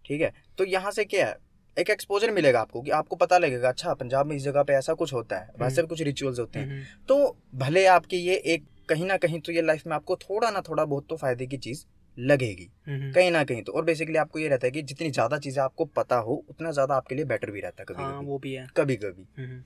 [0.04, 1.36] ठीक है तो यहाँ से क्या है?
[1.76, 4.94] एक एक्सपोजर मिलेगा आपको कि आपको पता लगेगा अच्छा पंजाब में इस जगह पे ऐसा
[4.94, 8.64] कुछ होता है वैसे भी कुछ रिचुअल्स होते हैं। हम्म, तो भले आपके ये एक
[8.88, 11.56] कहीं ना कहीं तो ये लाइफ में आपको थोड़ा ना थोड़ा बहुत तो फ़ायदे की
[11.56, 11.84] चीज़
[12.16, 15.38] लगेगी। हम्म, कहीं ना कहीं तो। और बेसिकली आपको ये रहता है कि जितनी ज़्यादा
[15.38, 18.26] चीज़ें आपको पता हो उतना ज़्यादा आपके लिए बेटर भी रहता है कभी हाँ कभी
[18.26, 19.62] वो भी है। कभी कभी हम्म,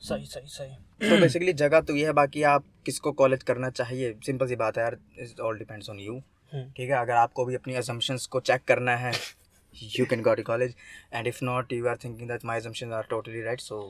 [0.00, 4.14] सही सही सही। तो बेसिकली जगह तो ये है बाकी आप किसको कॉलेज करना चाहिए?
[4.26, 6.14] सिंपल सी बात है यार it all depends on you
[6.52, 9.12] hmm, ठीक है अगर आपको भी अपनी assumptions को चेक करना है
[9.74, 10.74] you can go to college
[11.12, 13.80] and if not you are thinking that my assumptions are totally right so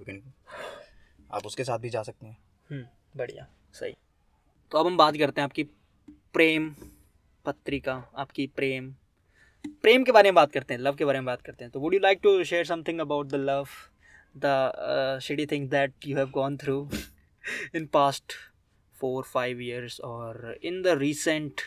[0.00, 0.22] you can
[1.34, 2.36] आप उसके साथ भी जा सकते हैं।
[2.70, 2.84] हम्म,
[3.16, 3.94] बढ़िया सही।
[4.72, 5.62] तो अब हम बात करते हैं आपकी
[6.32, 6.74] प्रेम
[7.44, 8.94] पत्रिका आपकी प्रेम
[9.82, 11.80] प्रेम के बारे में बात करते हैं लव के बारे में बात करते हैं। तो
[11.80, 13.68] would you like to share something about the love
[14.36, 16.90] the shitty thing that you have gone through
[17.74, 18.32] in past
[18.96, 21.60] four five years और in the recent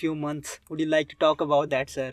[0.00, 0.60] few months?
[0.70, 2.12] Would you like to talk about that sir?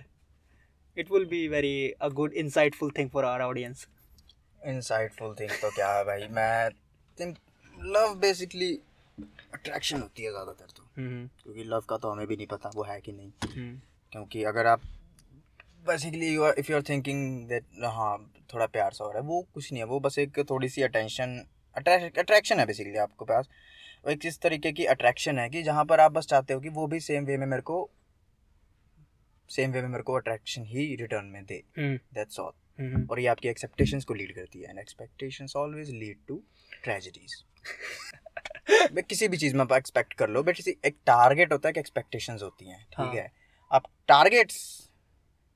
[0.97, 3.85] It will be very a good insightful thing for our audience.
[4.61, 6.27] Insightful thing तो क्या है भाई?
[6.27, 6.69] मैं
[7.93, 8.71] love basically
[9.53, 12.83] attraction होती है ज़्यादातर तो। हम्म क्योंकि लव का तो हमें भी नहीं पता वो
[12.83, 13.79] है कि नहीं। हम्म।
[14.11, 14.81] क्योंकि अगर आप
[15.87, 17.63] basically you are if you are thinking that
[17.97, 18.17] हाँ
[18.53, 20.81] थोड़ा प्यार सा हो रहा है वो कुछ नहीं है वो बस एक थोड़ी सी
[20.81, 21.37] अटेंशन
[21.75, 23.49] अट्रैक्शन है बेसिकली आपके पास।
[24.09, 26.87] एक इस तरीके की अट्रैक्शन है कि जहाँ पर आप बस चाहते हो कि वो
[26.87, 27.89] भी सेम वे में मेरे को
[29.49, 33.19] सेम वे में मेरे को अट्रैक्शन ही रिटर्न में दे। हम्म। दैट्स ऑल हम्म। और
[33.19, 36.43] ये आपकी एक्सेप्टेशंस को लीड करती है। And expectations always lead to
[36.83, 37.43] tragedies
[38.93, 41.79] मैं किसी भी चीज़ में आप एक्सपेक्ट कर लो बट एक टारगेट होता है कि
[41.79, 43.31] एक्सपेक्टेशंस होती हैं ठीक हाँ। है?
[43.71, 44.89] आप टारगेट्स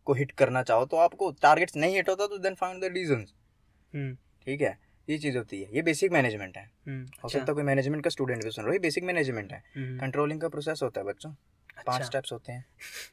[0.05, 3.33] को हिट करना चाहो तो आपको टारगेट्स नहीं हिट होता तो then find the reasons
[3.95, 4.77] hmm. ठीक है?
[5.09, 8.03] ये चीज़ होती है। ये बेसिक मैनेजमेंट है। हम्म। हो अच्छा। सकता है कोई मैनेजमेंट
[8.03, 11.01] का स्टूडेंट भी सुन रहा हो ये बेसिक मैनेजमेट है। हम्म, कंट्रोलिंग का प्रोसेस होता
[11.01, 11.31] है बच्चों।
[11.85, 12.65] पाँच अच्छा। स्टेप्स होते हैं।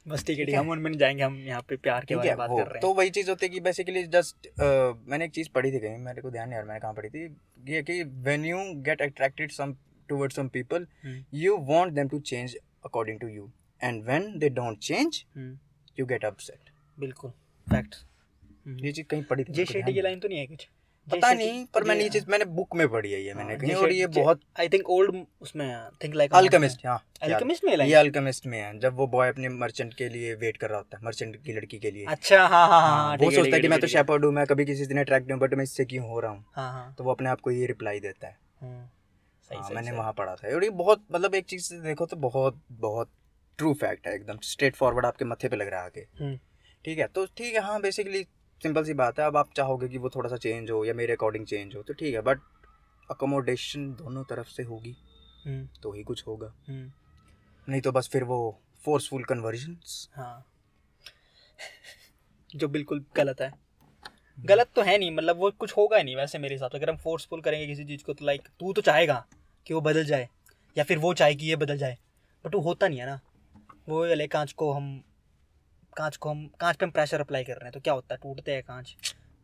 [0.08, 2.50] बस ठीक है। ठीक हम उनमें जाएँगे हम यहाँ पे प्यार के बारे में बात
[2.50, 4.48] कर रहे हैं। तो वही चीज़ होती है कि बेसिकली जस्ट
[5.08, 7.08] मैंने एक चीज़ पढ़ी थी कहीं मेरे को ध्यान नहीं आ रहा मैंने कहाँ पढ़ी
[7.08, 7.24] थी।
[7.68, 9.74] ये कि when you get attracted some
[10.08, 11.22] towards some people hmm,
[11.70, 12.56] want them to change
[12.88, 13.46] according to you.
[13.80, 15.58] And when they don't change hmm,
[16.00, 16.72] you get upset.
[16.98, 17.30] बिल्कुल
[17.66, 17.94] फैक्ट
[18.84, 20.68] ये चीज़ कहीं पढ़ी थी को शेट्टी की लाइन तो नहीं है कुछ।
[21.06, 23.74] पता नहीं पर मैंने ये चीज़ मैंने बुक में पढ़ी है ये हाँ, मैंने कहीं
[23.74, 25.66] और ये बहुत आई थिंक ओल्ड उसमें
[26.04, 29.94] थिंक लाइक अल्केमिस्ट हाँ। अल्केमिस्ट में ये अल्केमिस्ट में है जब वो बॉय अपने मर्चेंट
[29.94, 32.80] के लिए वेट कर रहा होता है मर्चेंट की लड़की के लिए। अच्छा हाँ हाँ
[32.80, 35.00] हाँ, हाँ वो सोचता है कि मैं तो है, शेपर्ड हूँ मैं कभी किसी से
[35.00, 36.44] अट्रैक्ट हूँ बट मैं इससे क्यों हो रहा हूँ?
[36.54, 38.90] हाँ हाँ। तो वो अपने आप को ये रिप्लाई देता है। हाँ,
[39.50, 42.06] सही हाँ, सही मैंने। वहाँ पढ़ा था। और ये बहुत मतलब एक चीज़ से देखो
[42.06, 43.10] तो बहुत बहुत
[43.58, 46.38] ट्रू फैक्ट है एकदम स्ट्रेट फॉरवर्ड आपके मत्थे पे लग रहा है आगे। हम्म,
[46.84, 48.26] ठीक है तो ठीक है हाँ बेसिकली
[48.62, 51.12] सिंपल सी बात है अब आप चाहोगे कि वो थोड़ा सा चेंज हो या मेरे
[51.12, 52.40] अकॉर्डिंग चेंज हो तो ठीक है बट
[53.10, 54.96] अकोमोडेशन दोनों तरफ़ से होगी
[55.46, 56.90] हम्म, तो ही कुछ होगा। हम्म,
[57.68, 58.38] नहीं तो बस फिर वो
[58.84, 59.76] फोर्सफुल कन्वर्जन
[60.14, 60.46] हाँ।
[62.56, 63.52] जो बिल्कुल गलत है।
[64.38, 66.90] गलत तो है नहीं मतलब वो कुछ होगा ही नहीं वैसे मेरे हिसाब से अगर
[66.90, 69.24] हम फोर्सफुल करेंगे किसी चीज़ को तो लाइक तू तो चाहेगा
[69.66, 70.28] कि वो बदल जाए
[70.76, 71.96] या फिर वो चाहे कि ये बदल जाए
[72.44, 73.20] बट वो होता नहीं है ना।
[73.88, 75.02] वो वाले कांच को हम
[75.96, 78.18] कांच को हम कांच पे हम प्रेशर अप्लाई कर रहे हैं तो क्या होता है?
[78.22, 78.96] टूटते हैं कांच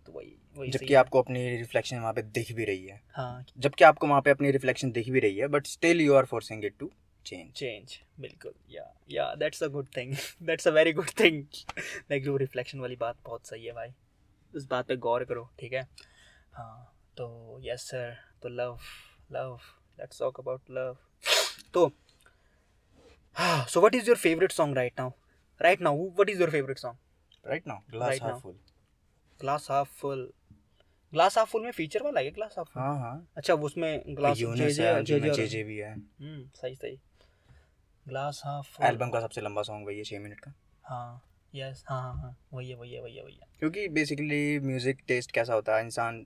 [0.07, 3.85] तो वही वही जबकि आपको अपनी रिफ्लेक्शन वहाँ पे दिख भी रही है। हाँ। जबकि
[3.85, 6.75] आपको वहाँ पे अपनी रिफ्लेक्शन दिख भी रही है but still you are forcing it
[6.79, 6.91] to
[7.27, 11.43] change change बिल्कुल या या that's a good thing that's a very good thing
[11.79, 13.93] like जो रिफ्लेक्शन वाली बात बहुत सही है भाई।
[14.55, 15.87] उस बात पे गौर करो ठीक है?
[16.53, 18.79] हाँ तो यस सर तो love
[19.33, 19.59] love
[20.01, 20.97] let's talk about love
[21.75, 21.91] तो
[23.69, 25.11] so what is your favourite song right now
[25.61, 28.43] right now what is your favourite song right now glass Right half now.
[28.43, 28.55] Full
[29.41, 30.33] glass half full
[31.13, 34.37] glass half full में feature वाला है glass half हाँ हाँ। अच्छा वो उसमें glass
[34.37, 36.99] जे जे जे जे जे जे भी है। हम्म सही सही।
[38.09, 40.53] ग्लास हाफ़ एल्बम का सबसे लंबा सॉन्ग वही है छः मिनट का।
[40.85, 41.23] हाँ
[41.55, 44.99] यस हाँ हाँ हाँ। वही है वही है वही है वही है। क्योंकि बेसिकली म्यूज़िक
[45.09, 45.85] टेस्ट कैसा होता है?
[45.85, 46.25] इंसान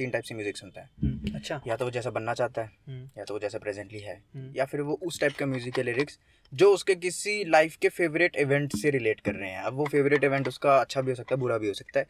[0.00, 2.70] तीन टाइप से म्यूज़िक सुनता है। हम्म, अच्छा। या तो वो जैसा बनना चाहता है
[2.88, 5.74] हम्म, या तो वो जैसा प्रेजेंटली है हम्म, या फिर वो उस टाइप का म्यूज़िक
[5.74, 6.18] के लिरिक्स
[6.52, 10.24] जो उसके किसी लाइफ के फेवरेट इवेंट से रिलेट कर रहे हैं। अब वो फेवरेट
[10.24, 12.06] इवेंट उसका अच्छा भी हो सकता है बुरा भी हो सकता है।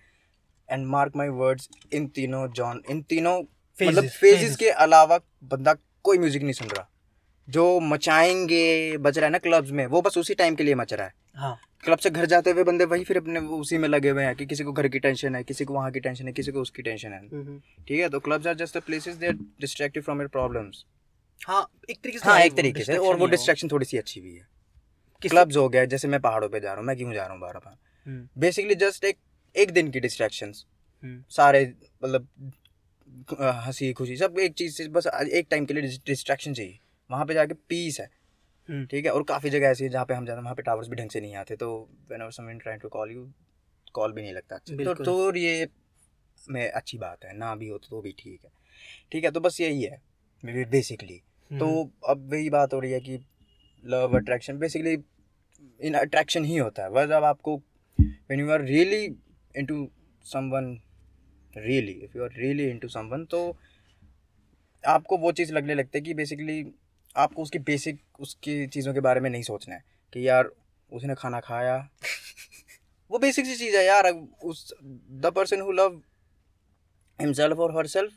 [0.68, 3.38] And mark my words in तीनों जॉन इन तीनों
[3.78, 5.74] मतलब फेजेस के अलावा बंदा
[6.04, 6.88] कोई म्यूज़िक नहीं सुन रहा।
[7.48, 10.92] जो मचाएँगे बज रहा है ना क्लब्स में वो बस उसी टाइम के लिए मच
[10.92, 14.10] रहा है। हाँ। क्लब से घर जाते हुए बंदे वही फिर अपने उसी में लगे
[14.10, 16.32] हुए हैं कि किसी को घर की टेंशन है किसी को वहाँ की टेंशन है
[16.32, 19.26] किसी को उसकी टेंशन है। हम्म, ठीक है तो clubs are just the places they
[19.26, 20.84] are distracted from your problems
[21.40, 24.34] हाँ एक तरीके से हाँ एक तरीके से और वो डिस्ट्रैक्शन थोड़ी सी अच्छी भी
[24.34, 24.46] है।
[25.22, 27.40] क्लब्स हो गया जैसे मैं पहाड़ों पे जा रहा हूँ मैं क्यों जा रहा हूँ
[27.40, 27.76] बारह बार
[28.06, 29.16] हम्म, बेसिकली जस्ट एक
[29.54, 30.64] एक दिन की डिस्ट्रैक्शंस
[31.02, 31.64] हम्म, सारे
[32.02, 32.28] मतलब
[33.64, 36.78] हँसी खुशी सब एक चीज़ से बस एक टाइम के लिए डिस्ट्रैक्शन चाहिए।
[37.10, 38.10] वहाँ पे जाके पीस है।
[38.68, 39.10] हम्म, ठीक है?
[39.10, 41.10] और काफ़ी जगह ऐसी है जहाँ पे हम जाते हैं वहाँ पे टावर्स भी ढंग
[41.10, 41.68] से नहीं आते तो
[42.22, 43.30] whenever someone trying to call you
[43.94, 45.68] call भी नहीं लगता अच्छा तो, तो ये
[46.50, 48.50] में अच्छी बात है ना भी हो तो भी ठीक है।
[49.12, 50.02] ठीक है तो बस यही है
[50.70, 51.16] बेसिकली
[51.50, 53.18] तो हम्म, अब वही बात हो रही है कि
[53.84, 54.96] love attraction basically
[55.80, 57.56] in attraction ही होता है। बस अब आपको
[58.00, 59.04] when you are really
[59.54, 59.88] into
[60.24, 60.80] someone
[61.56, 63.56] really if you are really into someone तो
[64.84, 66.62] आपको वो चीज़ लगने लगती है कि बेसिकली
[67.16, 70.50] आपको उसकी बेसिक उसकी चीज़ों के बारे में नहीं सोचना है कि यार
[70.92, 71.76] उसने खाना खाया।
[73.10, 74.08] वो बेसिक सी चीज़ है यार
[74.44, 76.00] उस the person who love
[77.18, 78.12] himself और herself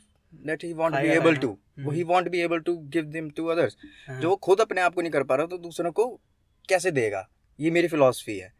[0.46, 3.46] that he won't be able to वो he won't be able to give them to
[3.46, 3.76] others
[4.10, 6.06] जो वो खुद अपने आप को नहीं कर पा रहा तो दूसरों को
[6.68, 7.28] कैसे देगा?
[7.58, 8.52] ये मेरी फिलॉसफी है।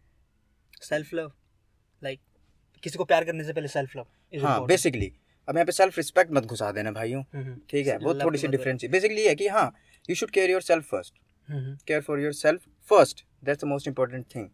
[0.83, 1.33] सेल्फ लव
[2.03, 2.21] लाइक
[2.83, 4.07] किसी को प्यार करने से पहले सेल्फ लव
[4.45, 5.13] हाँ बेसिकली
[5.49, 7.23] अब यहाँ पे सेल्फ रिस्पेक्ट मत घुसा देना भाइयों।
[7.71, 9.67] ठीक है वो थोड़ी सी डिफरेंस बेसिकली है कि हाँ
[10.09, 11.15] you should care yourself first
[11.87, 14.49] care for yourself first that's the most important thing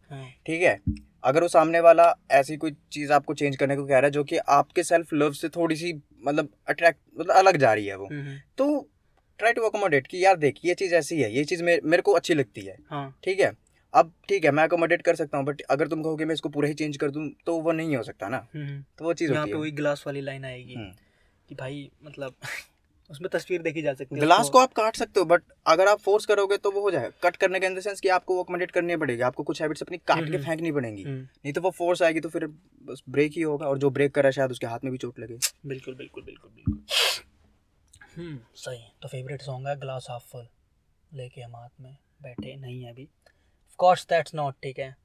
[0.45, 0.79] ठीक है?
[1.23, 4.23] अगर वो सामने वाला ऐसी कोई चीज़ आपको चेंज करने को कह रहा है जो
[4.23, 5.93] कि आपके सेल्फ लव से थोड़ी सी
[6.23, 8.09] मतलब अट्रैक्ट मतलब अलग जा रही है वो
[8.57, 8.69] तो
[9.39, 12.11] ट्राई टू अकोमोडेट कि यार देख ये चीज़ ऐसी है ये चीज़ मेरे मेरे को
[12.13, 13.51] अच्छी लगती है। हाँ। ठीक है?
[13.93, 16.67] अब ठीक है मैं अकोमोडेट कर सकता हूँ बट अगर तुम कहोगे मैं इसको पूरा
[16.67, 19.41] ही चेंज कर दूँ तो वो नहीं हो सकता ना। हम्म, तो वो चीज़ यहाँ
[19.41, 20.91] होती पे वही ग्लास वाली लाइन आएगी हम्म।
[21.49, 22.35] कि भाई मतलब
[23.11, 25.99] उसमें तस्वीर देखी जा सकती है ग्लास को आप काट सकते हो बट अगर आप
[25.99, 28.43] फोर्स करोगे तो वो हो जाएगा। कट करने के इन द सेंस कि आपको वो
[28.43, 31.61] अकोमोडेट करनी पड़ेगी। आपको कुछ हैबिट्स अपनी काट के हम्म। फेंकनी पड़ेंगी। हम्म, नहीं तो
[31.61, 32.45] वो फोर्स आएगी तो फिर
[32.83, 34.97] बस ब्रेक ही होगा और जो ब्रेक कर रहा है शायद उसके हाथ में भी
[34.97, 36.83] चोट लगे। बिल्कुल बिल्कुल बिल्कुल बिल्कुल।
[38.15, 40.47] हम्म सही। तो फेवरेट सॉन्ग है ग्लास हाफ़ फुल
[41.11, 44.95] लेके हम हाथ में बैठे नहीं है अभी। ऑफ़ कोर्स दैट्स नॉट ठीक है।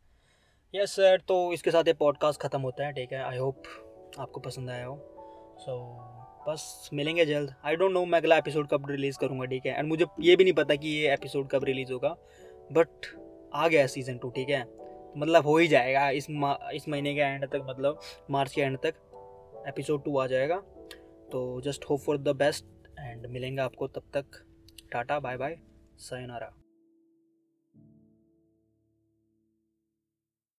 [0.74, 3.62] यस सर तो इसके साथ ये पॉडकास्ट ख़त्म होता है ठीक है। आई होप
[4.18, 4.96] आपको पसंद आया हो।
[5.60, 9.66] सो so, बस मिलेंगे जल्द। आई डोंट नो मैं अगला एपिसोड कब रिलीज़ करूँगा, ठीक
[9.66, 9.78] है?
[9.78, 12.08] एंड मुझे ये भी नहीं पता कि ये एपिसोड कब रिलीज़ होगा।
[12.72, 13.06] बट
[13.54, 14.60] आ गया सीज़न टू ठीक है?
[15.16, 16.26] मतलब हो ही जाएगा इस
[16.74, 20.56] इस महीने के एंड तक मतलब मार्च के एंड तक एपिसोड टू आ जाएगा।
[21.32, 22.64] तो just hope for the best
[23.00, 24.44] and मिलेंगे आपको तब तक।
[24.92, 25.58] Tata bye bye
[26.00, 26.65] sayonara